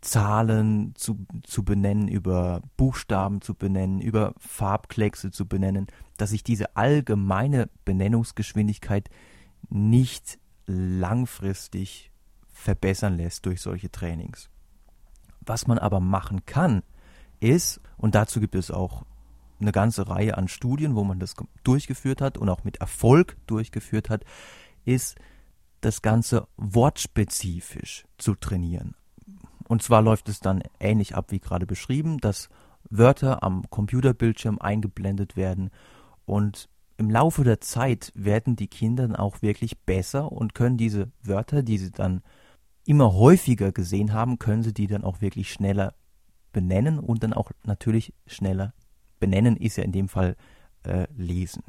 Zahlen 0.00 0.94
zu, 0.94 1.26
zu 1.42 1.64
benennen, 1.64 2.08
über 2.08 2.62
Buchstaben 2.76 3.40
zu 3.40 3.54
benennen, 3.54 4.00
über 4.00 4.34
Farbkleckse 4.38 5.30
zu 5.30 5.46
benennen, 5.46 5.88
dass 6.16 6.30
sich 6.30 6.44
diese 6.44 6.76
allgemeine 6.76 7.68
Benennungsgeschwindigkeit 7.84 9.10
nicht 9.68 10.38
langfristig 10.66 12.12
verbessern 12.48 13.16
lässt 13.16 13.46
durch 13.46 13.60
solche 13.60 13.90
Trainings. 13.90 14.50
Was 15.40 15.66
man 15.66 15.78
aber 15.78 16.00
machen 16.00 16.44
kann, 16.44 16.82
ist, 17.40 17.80
und 17.96 18.14
dazu 18.14 18.40
gibt 18.40 18.54
es 18.54 18.70
auch 18.70 19.04
eine 19.60 19.72
ganze 19.72 20.08
Reihe 20.08 20.36
an 20.36 20.48
Studien, 20.48 20.94
wo 20.94 21.04
man 21.04 21.18
das 21.18 21.34
durchgeführt 21.64 22.20
hat 22.20 22.38
und 22.38 22.48
auch 22.48 22.64
mit 22.64 22.76
Erfolg 22.78 23.36
durchgeführt 23.46 24.10
hat, 24.10 24.24
ist 24.84 25.16
das 25.80 26.02
Ganze 26.02 26.46
wortspezifisch 26.56 28.04
zu 28.18 28.34
trainieren. 28.34 28.94
Und 29.68 29.82
zwar 29.82 30.02
läuft 30.02 30.28
es 30.28 30.40
dann 30.40 30.62
ähnlich 30.80 31.14
ab 31.14 31.26
wie 31.30 31.40
gerade 31.40 31.66
beschrieben, 31.66 32.18
dass 32.18 32.48
Wörter 32.90 33.42
am 33.42 33.68
Computerbildschirm 33.70 34.58
eingeblendet 34.58 35.36
werden 35.36 35.70
und 36.24 36.68
im 36.96 37.10
Laufe 37.10 37.44
der 37.44 37.60
Zeit 37.60 38.10
werden 38.16 38.56
die 38.56 38.66
Kinder 38.66 39.06
dann 39.06 39.16
auch 39.16 39.40
wirklich 39.40 39.78
besser 39.78 40.32
und 40.32 40.54
können 40.54 40.76
diese 40.76 41.12
Wörter, 41.22 41.62
die 41.62 41.78
sie 41.78 41.92
dann 41.92 42.22
immer 42.84 43.12
häufiger 43.12 43.70
gesehen 43.70 44.12
haben, 44.12 44.38
können 44.38 44.64
sie 44.64 44.74
die 44.74 44.88
dann 44.88 45.04
auch 45.04 45.20
wirklich 45.20 45.52
schneller 45.52 45.94
benennen 46.52 46.98
und 46.98 47.22
dann 47.22 47.34
auch 47.34 47.52
natürlich 47.62 48.14
schneller 48.26 48.72
benennen 49.20 49.56
ist 49.56 49.76
ja 49.76 49.84
in 49.84 49.92
dem 49.92 50.08
Fall 50.08 50.36
äh, 50.84 51.06
lesen. 51.16 51.62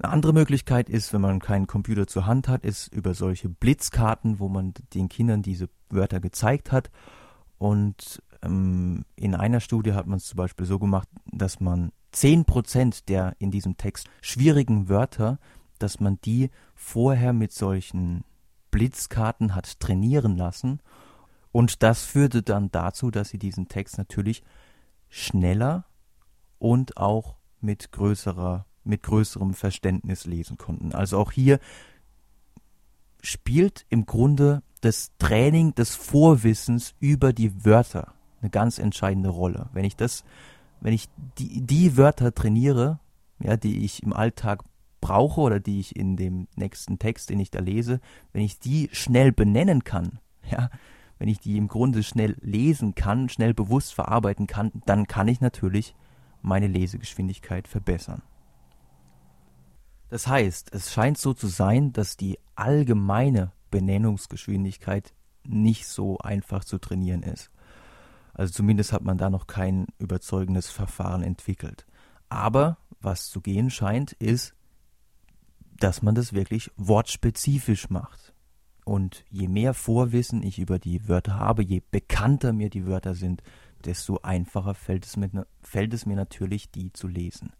Eine 0.00 0.12
andere 0.12 0.32
Möglichkeit 0.32 0.88
ist, 0.88 1.12
wenn 1.12 1.20
man 1.20 1.40
keinen 1.40 1.66
Computer 1.66 2.06
zur 2.06 2.26
Hand 2.26 2.46
hat, 2.46 2.64
ist 2.64 2.92
über 2.92 3.14
solche 3.14 3.48
Blitzkarten, 3.48 4.38
wo 4.38 4.48
man 4.48 4.74
den 4.94 5.08
Kindern 5.08 5.42
diese 5.42 5.68
Wörter 5.90 6.20
gezeigt 6.20 6.70
hat. 6.70 6.90
Und 7.58 8.22
ähm, 8.42 9.04
in 9.16 9.34
einer 9.34 9.60
Studie 9.60 9.94
hat 9.94 10.06
man 10.06 10.18
es 10.18 10.26
zum 10.26 10.36
Beispiel 10.36 10.66
so 10.66 10.78
gemacht, 10.78 11.08
dass 11.26 11.58
man 11.58 11.90
10% 12.14 13.06
der 13.08 13.34
in 13.38 13.50
diesem 13.50 13.76
Text 13.76 14.08
schwierigen 14.20 14.88
Wörter, 14.88 15.38
dass 15.78 15.98
man 15.98 16.20
die 16.24 16.50
vorher 16.76 17.32
mit 17.32 17.52
solchen 17.52 18.24
Blitzkarten 18.70 19.54
hat 19.54 19.80
trainieren 19.80 20.36
lassen. 20.36 20.80
Und 21.50 21.82
das 21.82 22.04
führte 22.04 22.42
dann 22.42 22.70
dazu, 22.70 23.10
dass 23.10 23.30
sie 23.30 23.38
diesen 23.38 23.68
Text 23.68 23.98
natürlich 23.98 24.42
schneller 25.08 25.86
und 26.58 26.96
auch 26.96 27.36
mit 27.60 27.90
größerer, 27.92 28.66
mit 28.88 29.02
größerem 29.02 29.54
Verständnis 29.54 30.26
lesen 30.26 30.58
konnten. 30.58 30.92
Also 30.92 31.18
auch 31.18 31.32
hier 31.32 31.60
spielt 33.22 33.84
im 33.88 34.06
Grunde 34.06 34.62
das 34.80 35.12
Training 35.18 35.74
des 35.74 35.94
Vorwissens 35.94 36.94
über 37.00 37.32
die 37.32 37.64
Wörter 37.64 38.14
eine 38.40 38.50
ganz 38.50 38.78
entscheidende 38.78 39.30
Rolle. 39.30 39.68
Wenn 39.72 39.84
ich 39.84 39.96
das, 39.96 40.24
wenn 40.80 40.92
ich 40.92 41.08
die, 41.38 41.60
die 41.60 41.96
Wörter 41.96 42.34
trainiere, 42.34 43.00
ja, 43.40 43.56
die 43.56 43.84
ich 43.84 44.02
im 44.02 44.12
Alltag 44.12 44.62
brauche 45.00 45.40
oder 45.40 45.60
die 45.60 45.80
ich 45.80 45.96
in 45.96 46.16
dem 46.16 46.48
nächsten 46.56 46.98
Text, 46.98 47.30
den 47.30 47.40
ich 47.40 47.50
da 47.50 47.60
lese, 47.60 48.00
wenn 48.32 48.42
ich 48.42 48.58
die 48.58 48.88
schnell 48.92 49.32
benennen 49.32 49.84
kann, 49.84 50.18
ja, 50.50 50.70
wenn 51.18 51.28
ich 51.28 51.40
die 51.40 51.56
im 51.56 51.68
Grunde 51.68 52.02
schnell 52.02 52.36
lesen 52.40 52.94
kann, 52.94 53.28
schnell 53.28 53.52
bewusst 53.52 53.94
verarbeiten 53.94 54.46
kann, 54.46 54.70
dann 54.86 55.08
kann 55.08 55.26
ich 55.26 55.40
natürlich 55.40 55.94
meine 56.42 56.68
Lesegeschwindigkeit 56.68 57.66
verbessern. 57.66 58.22
Das 60.10 60.26
heißt, 60.26 60.74
es 60.74 60.92
scheint 60.92 61.18
so 61.18 61.34
zu 61.34 61.46
sein, 61.46 61.92
dass 61.92 62.16
die 62.16 62.38
allgemeine 62.54 63.52
Benennungsgeschwindigkeit 63.70 65.12
nicht 65.44 65.86
so 65.86 66.18
einfach 66.18 66.64
zu 66.64 66.78
trainieren 66.78 67.22
ist. 67.22 67.50
Also 68.34 68.52
zumindest 68.52 68.92
hat 68.92 69.02
man 69.02 69.18
da 69.18 69.30
noch 69.30 69.46
kein 69.46 69.86
überzeugendes 69.98 70.70
Verfahren 70.70 71.22
entwickelt. 71.22 71.86
Aber 72.28 72.78
was 73.00 73.28
zu 73.28 73.40
gehen 73.40 73.70
scheint, 73.70 74.12
ist, 74.12 74.54
dass 75.78 76.02
man 76.02 76.14
das 76.14 76.32
wirklich 76.32 76.70
wortspezifisch 76.76 77.90
macht. 77.90 78.34
Und 78.84 79.24
je 79.28 79.48
mehr 79.48 79.74
Vorwissen 79.74 80.42
ich 80.42 80.58
über 80.58 80.78
die 80.78 81.08
Wörter 81.08 81.34
habe, 81.34 81.62
je 81.62 81.82
bekannter 81.90 82.52
mir 82.52 82.70
die 82.70 82.86
Wörter 82.86 83.14
sind, 83.14 83.42
desto 83.84 84.20
einfacher 84.22 84.74
fällt 84.74 85.04
es, 85.04 85.16
mir, 85.16 85.46
fällt 85.62 85.92
es 85.92 86.06
mir 86.06 86.16
natürlich, 86.16 86.70
die 86.70 86.92
zu 86.92 87.06
lesen. 87.06 87.52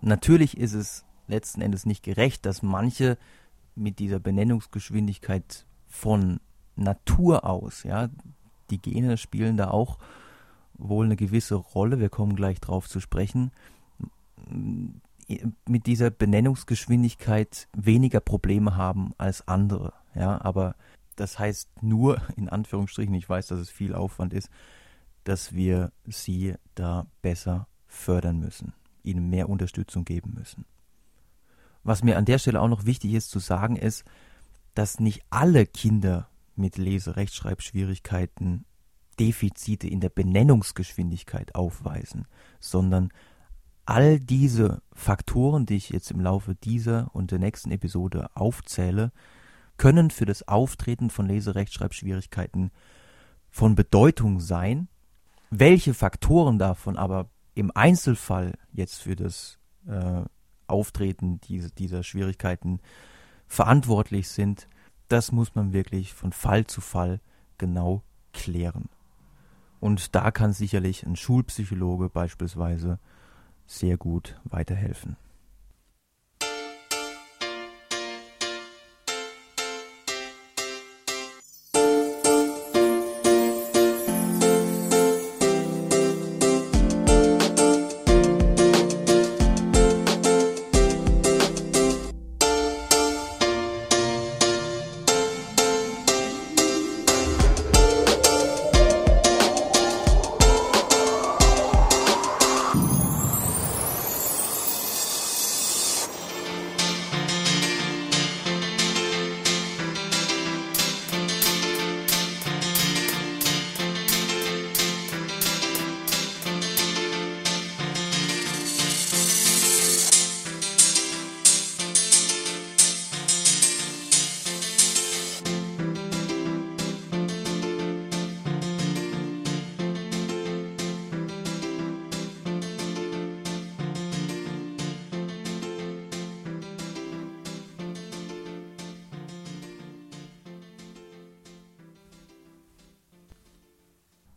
Natürlich 0.00 0.56
ist 0.56 0.74
es 0.74 1.04
letzten 1.26 1.60
Endes 1.60 1.86
nicht 1.86 2.02
gerecht, 2.02 2.46
dass 2.46 2.62
manche 2.62 3.18
mit 3.74 3.98
dieser 3.98 4.18
Benennungsgeschwindigkeit 4.18 5.66
von 5.86 6.40
Natur 6.76 7.44
aus, 7.44 7.82
ja, 7.82 8.08
die 8.70 8.80
Gene 8.80 9.16
spielen 9.16 9.56
da 9.56 9.70
auch 9.70 9.98
wohl 10.74 11.06
eine 11.06 11.16
gewisse 11.16 11.56
Rolle, 11.56 11.98
wir 11.98 12.08
kommen 12.08 12.36
gleich 12.36 12.60
drauf 12.60 12.88
zu 12.88 13.00
sprechen, 13.00 13.50
mit 15.66 15.86
dieser 15.86 16.10
Benennungsgeschwindigkeit 16.10 17.68
weniger 17.76 18.20
Probleme 18.20 18.76
haben 18.76 19.12
als 19.18 19.46
andere. 19.46 19.92
Ja, 20.14 20.40
aber 20.40 20.74
das 21.16 21.38
heißt 21.38 21.82
nur, 21.82 22.22
in 22.36 22.48
Anführungsstrichen, 22.48 23.14
ich 23.14 23.28
weiß, 23.28 23.48
dass 23.48 23.58
es 23.58 23.70
viel 23.70 23.94
Aufwand 23.94 24.32
ist, 24.32 24.48
dass 25.24 25.52
wir 25.52 25.92
sie 26.06 26.54
da 26.74 27.06
besser 27.20 27.66
fördern 27.86 28.38
müssen, 28.38 28.72
ihnen 29.08 29.28
mehr 29.30 29.48
Unterstützung 29.48 30.04
geben 30.04 30.34
müssen. 30.34 30.64
Was 31.82 32.02
mir 32.02 32.18
an 32.18 32.24
der 32.24 32.38
Stelle 32.38 32.60
auch 32.60 32.68
noch 32.68 32.84
wichtig 32.84 33.14
ist 33.14 33.30
zu 33.30 33.38
sagen, 33.38 33.76
ist, 33.76 34.04
dass 34.74 35.00
nicht 35.00 35.22
alle 35.30 35.66
Kinder 35.66 36.28
mit 36.54 36.76
Lese-Rechtschreibschwierigkeiten 36.76 38.64
Defizite 39.18 39.88
in 39.88 40.00
der 40.00 40.10
Benennungsgeschwindigkeit 40.10 41.54
aufweisen, 41.54 42.26
sondern 42.60 43.10
all 43.84 44.20
diese 44.20 44.82
Faktoren, 44.92 45.66
die 45.66 45.76
ich 45.76 45.90
jetzt 45.90 46.10
im 46.10 46.20
Laufe 46.20 46.54
dieser 46.54 47.14
und 47.14 47.30
der 47.30 47.38
nächsten 47.38 47.70
Episode 47.70 48.28
aufzähle, 48.34 49.12
können 49.78 50.10
für 50.10 50.26
das 50.26 50.46
Auftreten 50.46 51.08
von 51.08 51.26
Leserechtschreibschwierigkeiten 51.26 52.70
von 53.50 53.74
Bedeutung 53.74 54.40
sein. 54.40 54.88
Welche 55.50 55.94
Faktoren 55.94 56.58
davon 56.58 56.96
aber 56.96 57.30
im 57.58 57.72
Einzelfall 57.74 58.56
jetzt 58.72 59.02
für 59.02 59.16
das 59.16 59.58
äh, 59.88 60.22
Auftreten 60.68 61.40
diese, 61.40 61.70
dieser 61.72 62.04
Schwierigkeiten 62.04 62.78
verantwortlich 63.48 64.28
sind, 64.28 64.68
das 65.08 65.32
muss 65.32 65.56
man 65.56 65.72
wirklich 65.72 66.14
von 66.14 66.32
Fall 66.32 66.66
zu 66.68 66.80
Fall 66.80 67.20
genau 67.56 68.02
klären. 68.32 68.88
Und 69.80 70.14
da 70.14 70.30
kann 70.30 70.52
sicherlich 70.52 71.04
ein 71.04 71.16
Schulpsychologe 71.16 72.08
beispielsweise 72.08 73.00
sehr 73.66 73.96
gut 73.96 74.40
weiterhelfen. 74.44 75.16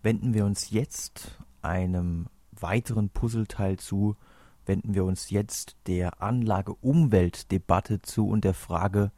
Wenden 0.01 0.33
wir 0.33 0.45
uns 0.45 0.69
jetzt 0.69 1.37
einem 1.61 2.27
weiteren 2.51 3.09
Puzzleteil 3.09 3.77
zu, 3.77 4.15
wenden 4.65 4.93
wir 4.93 5.03
uns 5.05 5.29
jetzt 5.29 5.75
der 5.87 6.21
Anlage-Umwelt-Debatte 6.21 8.01
zu 8.01 8.27
und 8.27 8.43
der 8.43 8.53
Frage, 8.53 9.11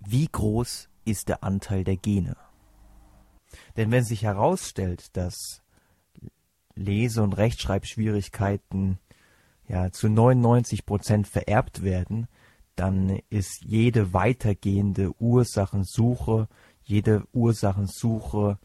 wie 0.00 0.26
groß 0.26 0.88
ist 1.04 1.28
der 1.28 1.44
Anteil 1.44 1.84
der 1.84 1.96
Gene? 1.96 2.36
Denn 3.76 3.90
wenn 3.90 4.04
sich 4.04 4.22
herausstellt, 4.22 5.16
dass 5.16 5.62
Lese- 6.74 7.22
und 7.22 7.34
Rechtschreibschwierigkeiten 7.34 8.98
ja 9.68 9.90
zu 9.92 10.08
99 10.08 10.86
Prozent 10.86 11.28
vererbt 11.28 11.82
werden, 11.82 12.26
dann 12.76 13.20
ist 13.30 13.62
jede 13.64 14.12
weitergehende 14.12 15.12
Ursachensuche, 15.20 16.48
jede 16.82 17.24
Ursachensuche 17.32 18.58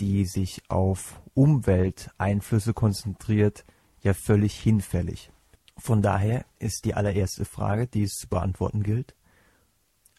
die 0.00 0.24
sich 0.24 0.62
auf 0.68 1.20
Umwelteinflüsse 1.34 2.74
konzentriert, 2.74 3.64
ja 4.02 4.14
völlig 4.14 4.58
hinfällig. 4.58 5.30
Von 5.76 6.02
daher 6.02 6.44
ist 6.58 6.84
die 6.84 6.94
allererste 6.94 7.44
Frage, 7.44 7.86
die 7.86 8.02
es 8.02 8.14
zu 8.14 8.28
beantworten 8.28 8.82
gilt, 8.82 9.14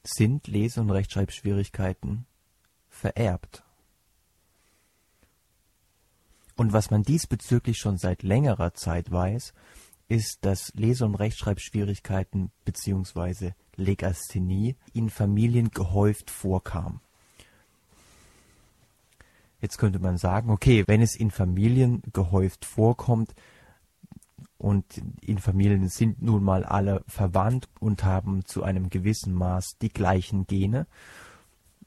sind 0.04 0.48
Lese- 0.48 0.82
und 0.82 0.90
Rechtschreibschwierigkeiten 0.90 2.26
vererbt? 2.88 3.64
Und 6.56 6.74
was 6.74 6.92
man 6.92 7.04
diesbezüglich 7.04 7.78
schon 7.78 7.98
seit 7.98 8.24
längerer 8.24 8.74
Zeit 8.74 9.12
weiß, 9.12 9.54
ist, 10.10 10.40
dass 10.42 10.74
Lese- 10.74 11.06
und 11.06 11.16
Rechtschreibschwierigkeiten 11.16 12.52
bzw. 12.66 13.52
Legasthenie 13.76 14.76
in 14.94 15.10
Familien 15.10 15.72
gehäuft 15.72 16.30
vorkam. 16.30 17.00
Jetzt 19.62 19.78
könnte 19.78 20.00
man 20.00 20.18
sagen, 20.18 20.50
okay, 20.50 20.84
wenn 20.88 21.02
es 21.02 21.16
in 21.16 21.32
Familien 21.32 22.02
gehäuft 22.14 22.66
vorkommt 22.66 23.34
und 24.58 24.86
in 25.22 25.38
Familien 25.38 25.90
sind 25.90 26.22
nun 26.22 26.44
mal 26.44 26.64
alle 26.64 27.04
verwandt 27.08 27.68
und 27.80 28.04
haben 28.04 28.46
zu 28.46 28.64
einem 28.64 28.90
gewissen 28.90 29.34
Maß 29.34 29.78
die 29.82 29.90
gleichen 29.90 30.48
Gene, 30.48 30.88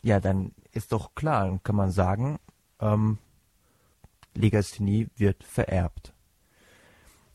ja, 0.02 0.20
dann 0.20 0.52
ist 0.72 0.92
doch 0.92 1.14
klar, 1.14 1.46
dann 1.46 1.62
kann 1.62 1.76
man 1.76 1.90
sagen, 1.90 2.38
ähm, 2.80 3.18
Legasthenie 4.34 5.08
wird 5.16 5.44
vererbt. 5.44 6.12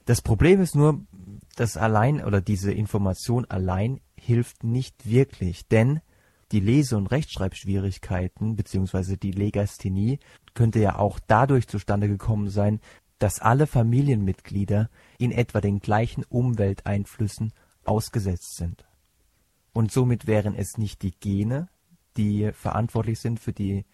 Das 0.05 0.21
Problem 0.21 0.61
ist 0.61 0.75
nur, 0.75 1.01
dass 1.55 1.77
allein 1.77 2.23
oder 2.23 2.41
diese 2.41 2.71
Information 2.71 3.45
allein 3.45 3.99
hilft 4.15 4.63
nicht 4.63 5.09
wirklich, 5.09 5.67
denn 5.67 6.01
die 6.51 6.59
Lese- 6.59 6.97
und 6.97 7.07
Rechtschreibschwierigkeiten 7.07 8.55
bzw. 8.55 9.17
die 9.17 9.31
Legasthenie 9.31 10.19
könnte 10.53 10.79
ja 10.79 10.97
auch 10.97 11.19
dadurch 11.27 11.67
zustande 11.67 12.07
gekommen 12.07 12.49
sein, 12.49 12.79
dass 13.19 13.39
alle 13.39 13.67
Familienmitglieder 13.67 14.89
in 15.17 15.31
etwa 15.31 15.61
den 15.61 15.79
gleichen 15.79 16.23
Umwelteinflüssen 16.23 17.53
ausgesetzt 17.83 18.55
sind. 18.55 18.85
Und 19.73 19.91
somit 19.91 20.27
wären 20.27 20.55
es 20.55 20.77
nicht 20.77 21.01
die 21.01 21.11
Gene, 21.11 21.69
die 22.15 22.51
verantwortlich 22.53 23.19
sind 23.19 23.39
für 23.39 23.53
die 23.53 23.85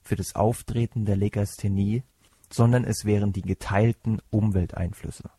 für 0.00 0.16
das 0.16 0.34
Auftreten 0.34 1.04
der 1.04 1.16
Legasthenie, 1.16 2.02
sondern 2.50 2.84
es 2.84 3.04
wären 3.04 3.32
die 3.32 3.42
geteilten 3.42 4.22
Umwelteinflüsse. 4.30 5.30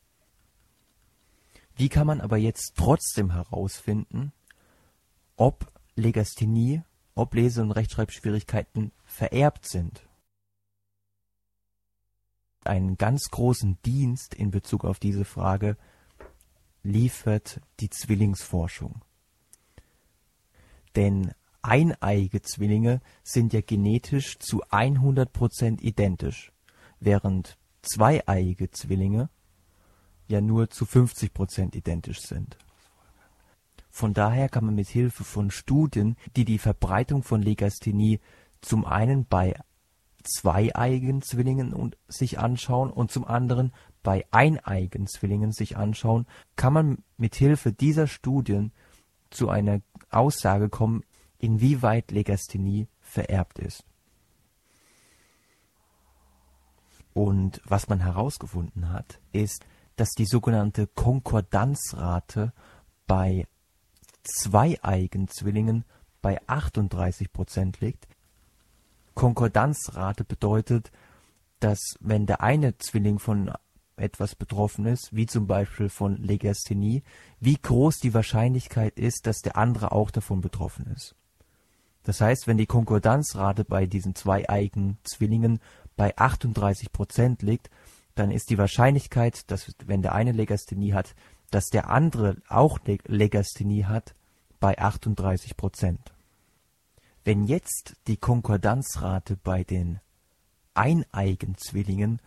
Wie 1.75 1.89
kann 1.89 2.05
man 2.05 2.21
aber 2.21 2.37
jetzt 2.37 2.73
trotzdem 2.75 3.31
herausfinden, 3.31 4.31
ob 5.37 5.71
Legasthenie, 5.99 6.81
ob 7.15 7.33
Lese- 7.33 7.61
und 7.61 7.71
Rechtschreibschwierigkeiten 7.71 8.91
vererbt 9.05 9.67
sind? 9.67 10.07
Einen 12.63 12.97
ganz 12.97 13.29
großen 13.31 13.77
Dienst 13.85 14.33
in 14.33 14.51
Bezug 14.51 14.85
auf 14.85 14.99
diese 14.99 15.25
Frage 15.25 15.77
liefert 16.83 17.61
die 17.79 17.89
Zwillingsforschung. 17.89 19.01
Denn 20.95 21.31
eineige 21.61 22.41
Zwillinge 22.41 23.01
sind 23.23 23.53
ja 23.53 23.61
genetisch 23.61 24.39
zu 24.39 24.63
100% 24.65 25.81
identisch, 25.81 26.51
während 26.99 27.57
zweieiige 27.81 28.71
Zwillinge 28.71 29.29
ja 30.27 30.41
nur 30.41 30.69
zu 30.69 30.85
50 30.85 31.33
Prozent 31.33 31.75
identisch 31.75 32.21
sind. 32.21 32.57
Von 33.99 34.13
daher 34.13 34.47
kann 34.47 34.63
man 34.63 34.75
mit 34.75 34.87
Hilfe 34.87 35.25
von 35.25 35.51
Studien, 35.51 36.15
die 36.37 36.45
die 36.45 36.57
Verbreitung 36.57 37.21
von 37.21 37.41
Legasthenie 37.41 38.21
zum 38.61 38.85
einen 38.85 39.25
bei 39.25 39.59
zweieigen 40.23 41.21
Zwillingen 41.21 41.93
sich 42.07 42.39
anschauen 42.39 42.91
und 42.91 43.11
zum 43.11 43.25
anderen 43.25 43.73
bei 44.01 44.25
eineigen 44.31 45.05
Zwillingen 45.05 45.51
sich 45.51 45.75
anschauen, 45.75 46.27
kann 46.55 46.71
man 46.71 47.03
mit 47.17 47.35
Hilfe 47.35 47.73
dieser 47.73 48.07
Studien 48.07 48.71
zu 49.31 49.49
einer 49.49 49.81
Aussage 50.11 50.69
kommen, 50.69 51.03
inwieweit 51.37 52.11
Legasthenie 52.11 52.87
vererbt 53.01 53.59
ist. 53.59 53.83
Und 57.13 57.61
was 57.65 57.89
man 57.89 57.99
herausgefunden 57.99 58.93
hat, 58.93 59.19
ist, 59.33 59.65
dass 59.97 60.11
die 60.11 60.25
sogenannte 60.25 60.87
Konkordanzrate 60.87 62.53
bei 63.05 63.45
zweieigen 64.23 65.27
Zwillingen 65.27 65.85
bei 66.21 66.39
38 66.47 67.31
Prozent 67.31 67.79
liegt. 67.81 68.07
Konkordanzrate 69.15 70.23
bedeutet, 70.23 70.91
dass 71.59 71.79
wenn 71.99 72.25
der 72.25 72.41
eine 72.41 72.77
Zwilling 72.77 73.19
von 73.19 73.51
etwas 73.97 74.35
betroffen 74.35 74.85
ist, 74.85 75.09
wie 75.11 75.25
zum 75.25 75.45
Beispiel 75.45 75.89
von 75.89 76.17
Legasthenie, 76.17 77.03
wie 77.39 77.57
groß 77.57 77.97
die 77.97 78.13
Wahrscheinlichkeit 78.13 78.97
ist, 78.97 79.27
dass 79.27 79.39
der 79.39 79.57
andere 79.57 79.91
auch 79.91 80.09
davon 80.09 80.41
betroffen 80.41 80.87
ist. 80.95 81.15
Das 82.03 82.21
heißt, 82.21 82.47
wenn 82.47 82.57
die 82.57 82.65
Konkordanzrate 82.65 83.65
bei 83.65 83.85
diesen 83.85 84.15
zweieigen 84.15 84.97
Zwillingen 85.03 85.59
bei 85.97 86.15
38 86.17 86.91
Prozent 86.91 87.41
liegt, 87.41 87.69
dann 88.15 88.31
ist 88.31 88.49
die 88.49 88.57
Wahrscheinlichkeit, 88.57 89.51
dass 89.51 89.73
wenn 89.85 90.01
der 90.01 90.13
eine 90.13 90.31
Legasthenie 90.31 90.93
hat, 90.93 91.13
dass 91.49 91.67
der 91.67 91.89
andere 91.89 92.37
auch 92.47 92.79
Legasthenie 92.85 93.85
hat, 93.85 94.15
bei 94.59 94.77
38 94.77 95.55
Prozent. 95.55 96.13
Wenn 97.23 97.43
jetzt 97.45 97.95
die 98.07 98.17
Konkordanzrate 98.17 99.37
bei 99.37 99.63
den 99.63 99.99
eineigen 100.73 101.57
Zwillingen 101.57 102.21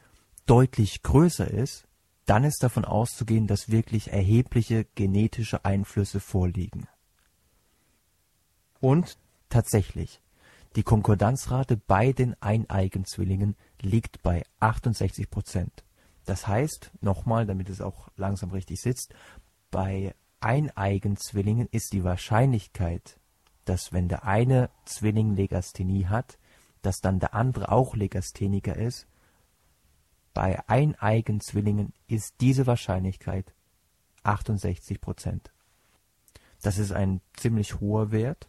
deutlich 0.47 1.03
größer 1.03 1.49
ist, 1.49 1.87
dann 2.27 2.45
ist 2.45 2.63
davon 2.63 2.85
auszugehen, 2.85 3.47
dass 3.47 3.71
wirklich 3.71 4.13
erhebliche 4.13 4.87
genetische 4.95 5.65
Einflüsse 5.65 6.21
vorliegen. 6.21 6.87
Und 8.81 9.19
tatsächlich, 9.49 10.21
die 10.77 10.83
Konkordanzrate 10.83 11.77
bei 11.77 12.13
den 12.13 12.41
eineigen 12.41 13.05
Zwillingen 13.05 13.57
liegt 13.81 14.23
bei 14.23 14.45
68 14.61 15.31
Prozent. 15.31 15.85
Das 16.25 16.47
heißt, 16.47 16.93
nochmal, 17.01 17.47
damit 17.47 17.69
es 17.69 17.81
auch 17.81 18.09
langsam 18.17 18.51
richtig 18.51 18.81
sitzt, 18.81 19.15
bei 19.71 20.15
eineigen 20.41 21.17
Zwillingen 21.17 21.69
ist 21.71 21.93
die 21.93 22.05
Wahrscheinlichkeit, 22.05 23.19
dass 23.65 23.93
wenn 23.93 24.09
der 24.09 24.25
eine 24.25 24.71
Zwilling 24.85 25.35
Legasthenie 25.35 26.07
hat, 26.07 26.39
dass 26.83 27.01
dann 27.01 27.21
der 27.21 27.35
andere 27.35 27.71
auch 27.71 27.95
Legastheniker 27.95 28.77
ist. 28.77 29.07
Bei 30.35 30.67
eineigen 30.69 31.41
Zwillingen 31.41 31.93
ist 32.09 32.35
diese 32.41 32.67
Wahrscheinlichkeit 32.67 33.55
68 34.25 35.01
Prozent. 35.01 35.53
Das 36.61 36.79
ist 36.79 36.93
ein 36.93 37.21
ziemlich 37.37 37.81
hoher 37.81 38.11
Wert 38.11 38.49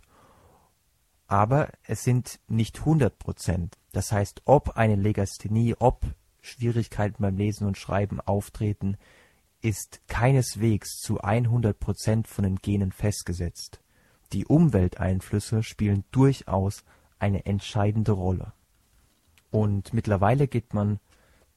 aber 1.33 1.69
es 1.83 2.03
sind 2.03 2.39
nicht 2.47 2.79
100 2.79 3.17
Prozent. 3.17 3.79
Das 3.91 4.11
heißt, 4.11 4.43
ob 4.45 4.77
eine 4.77 4.95
Legasthenie, 4.95 5.75
ob 5.79 6.05
Schwierigkeiten 6.43 7.23
beim 7.23 7.37
Lesen 7.37 7.65
und 7.65 7.77
Schreiben 7.77 8.21
auftreten, 8.21 8.97
ist 9.61 10.01
keineswegs 10.07 10.97
zu 10.97 11.21
100 11.21 11.79
Prozent 11.79 12.27
von 12.27 12.43
den 12.43 12.57
Genen 12.57 12.91
festgesetzt. 12.91 13.79
Die 14.33 14.45
Umwelteinflüsse 14.45 15.63
spielen 15.63 16.03
durchaus 16.11 16.83
eine 17.17 17.45
entscheidende 17.45 18.11
Rolle. 18.11 18.51
Und 19.51 19.93
mittlerweile 19.93 20.47
geht 20.47 20.73
man 20.73 20.99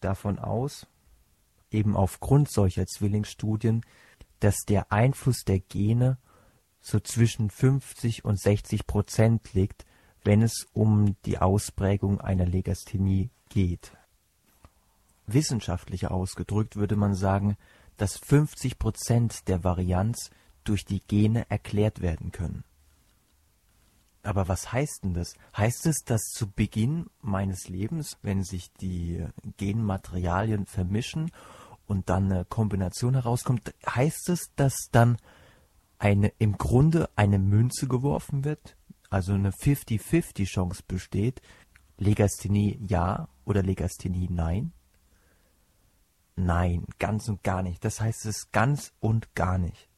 davon 0.00 0.38
aus, 0.38 0.86
eben 1.70 1.96
aufgrund 1.96 2.48
solcher 2.48 2.86
Zwillingsstudien, 2.86 3.84
dass 4.38 4.64
der 4.68 4.92
Einfluss 4.92 5.44
der 5.44 5.58
Gene 5.58 6.18
so 6.80 7.00
zwischen 7.00 7.50
50 7.50 8.24
und 8.24 8.38
60 8.38 8.86
Prozent 8.86 9.52
liegt, 9.54 9.84
wenn 10.22 10.42
es 10.42 10.66
um 10.72 11.16
die 11.24 11.38
Ausprägung 11.38 12.20
einer 12.20 12.46
Legasthenie 12.46 13.30
geht. 13.48 13.96
Wissenschaftlich 15.26 16.08
ausgedrückt 16.08 16.76
würde 16.76 16.96
man 16.96 17.14
sagen, 17.14 17.56
dass 17.96 18.16
50 18.18 18.78
Prozent 18.78 19.48
der 19.48 19.64
Varianz 19.64 20.30
durch 20.64 20.84
die 20.84 21.00
Gene 21.00 21.48
erklärt 21.50 22.00
werden 22.00 22.32
können. 22.32 22.64
Aber 24.22 24.48
was 24.48 24.72
heißt 24.72 25.04
denn 25.04 25.14
das? 25.14 25.34
Heißt 25.56 25.86
es, 25.86 26.02
dass 26.04 26.22
zu 26.22 26.50
Beginn 26.50 27.06
meines 27.22 27.68
Lebens, 27.68 28.18
wenn 28.22 28.42
sich 28.42 28.72
die 28.72 29.24
Genmaterialien 29.56 30.66
vermischen 30.66 31.30
und 31.86 32.08
dann 32.08 32.32
eine 32.32 32.44
Kombination 32.44 33.14
herauskommt, 33.14 33.72
heißt 33.88 34.28
es, 34.30 34.50
dass 34.56 34.88
dann 34.90 35.18
eine 35.98 36.32
im 36.38 36.58
Grunde 36.58 37.08
eine 37.14 37.38
Münze 37.38 37.86
geworfen 37.86 38.44
wird, 38.44 38.76
also 39.10 39.32
eine 39.32 39.50
50-50 39.50 40.44
Chance 40.44 40.82
besteht, 40.86 41.40
Legasthenie 41.98 42.80
ja 42.86 43.28
oder 43.44 43.62
Legasthenie 43.62 44.28
nein? 44.28 44.72
Nein, 46.36 46.84
ganz 46.98 47.28
und 47.28 47.42
gar 47.42 47.62
nicht. 47.62 47.84
Das 47.84 48.00
heißt 48.00 48.26
es 48.26 48.52
ganz 48.52 48.92
und 49.00 49.34
gar 49.34 49.58
nicht. 49.58 49.88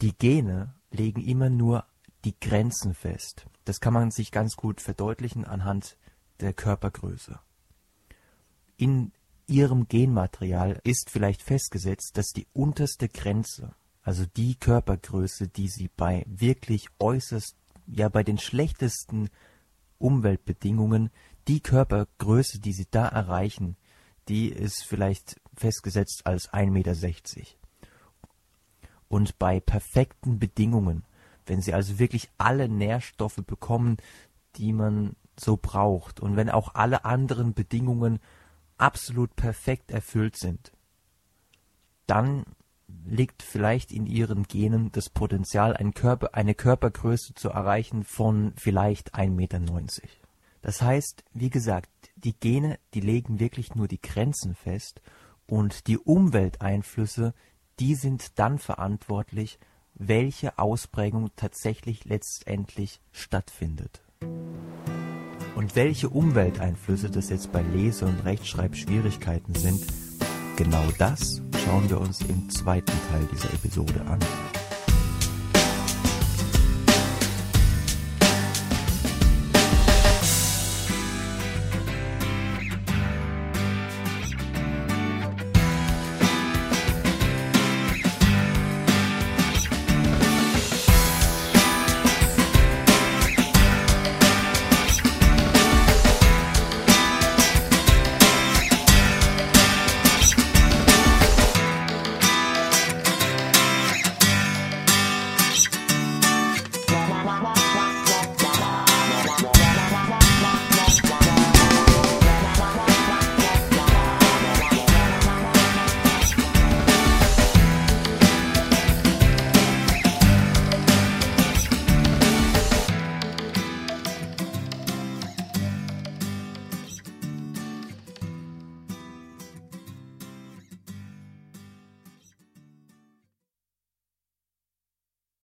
Die 0.00 0.16
Gene 0.16 0.74
legen 0.90 1.22
immer 1.22 1.48
nur 1.48 1.86
die 2.24 2.38
Grenzen 2.38 2.94
fest. 2.94 3.46
Das 3.64 3.80
kann 3.80 3.94
man 3.94 4.10
sich 4.10 4.30
ganz 4.30 4.56
gut 4.56 4.80
verdeutlichen 4.80 5.44
anhand 5.44 5.96
der 6.40 6.52
Körpergröße. 6.52 7.38
In 8.76 9.12
ihrem 9.46 9.88
Genmaterial 9.88 10.80
ist 10.84 11.10
vielleicht 11.10 11.42
festgesetzt, 11.42 12.16
dass 12.16 12.28
die 12.28 12.46
unterste 12.52 13.08
Grenze 13.08 13.74
also 14.02 14.24
die 14.36 14.56
Körpergröße, 14.56 15.48
die 15.48 15.68
sie 15.68 15.88
bei 15.96 16.24
wirklich 16.26 16.88
äußerst, 16.98 17.56
ja 17.86 18.08
bei 18.08 18.24
den 18.24 18.38
schlechtesten 18.38 19.30
Umweltbedingungen, 19.98 21.10
die 21.48 21.60
Körpergröße, 21.60 22.60
die 22.60 22.72
sie 22.72 22.86
da 22.90 23.06
erreichen, 23.06 23.76
die 24.28 24.48
ist 24.48 24.84
vielleicht 24.84 25.40
festgesetzt 25.56 26.26
als 26.26 26.52
1,60 26.52 26.70
Meter. 26.70 26.92
Und 29.08 29.38
bei 29.38 29.60
perfekten 29.60 30.38
Bedingungen, 30.38 31.04
wenn 31.46 31.60
sie 31.60 31.74
also 31.74 31.98
wirklich 31.98 32.30
alle 32.38 32.68
Nährstoffe 32.68 33.42
bekommen, 33.46 33.98
die 34.56 34.72
man 34.72 35.16
so 35.38 35.58
braucht 35.60 36.20
und 36.20 36.36
wenn 36.36 36.50
auch 36.50 36.74
alle 36.74 37.04
anderen 37.04 37.54
Bedingungen 37.54 38.20
absolut 38.78 39.34
perfekt 39.36 39.90
erfüllt 39.90 40.36
sind, 40.36 40.72
dann 42.06 42.44
liegt 43.04 43.42
vielleicht 43.42 43.92
in 43.92 44.06
ihren 44.06 44.44
Genen 44.44 44.92
das 44.92 45.08
Potenzial, 45.08 45.76
eine 45.76 46.54
Körpergröße 46.54 47.34
zu 47.34 47.50
erreichen 47.50 48.04
von 48.04 48.52
vielleicht 48.56 49.14
1,90 49.14 49.30
Meter. 49.30 49.60
Das 50.62 50.80
heißt, 50.80 51.24
wie 51.34 51.50
gesagt, 51.50 51.90
die 52.14 52.38
Gene, 52.38 52.78
die 52.94 53.00
legen 53.00 53.40
wirklich 53.40 53.74
nur 53.74 53.88
die 53.88 54.00
Grenzen 54.00 54.54
fest 54.54 55.02
und 55.46 55.88
die 55.88 55.98
Umwelteinflüsse, 55.98 57.34
die 57.80 57.96
sind 57.96 58.38
dann 58.38 58.58
verantwortlich, 58.58 59.58
welche 59.94 60.58
Ausprägung 60.58 61.30
tatsächlich 61.36 62.04
letztendlich 62.04 63.00
stattfindet. 63.10 64.02
Und 65.54 65.76
welche 65.76 66.08
Umwelteinflüsse 66.08 67.10
das 67.10 67.28
jetzt 67.28 67.52
bei 67.52 67.62
Lese- 67.62 68.06
und 68.06 68.24
Rechtschreibschwierigkeiten 68.24 69.54
sind, 69.54 69.84
genau 70.56 70.84
das 70.96 71.42
schauen 71.64 71.90
wir 71.90 72.00
uns 72.00 72.20
im 72.22 72.48
zweiten 72.50 72.92
Teil 73.10 73.28
dieser 73.32 73.52
Episode 73.52 74.00
an. 74.06 74.20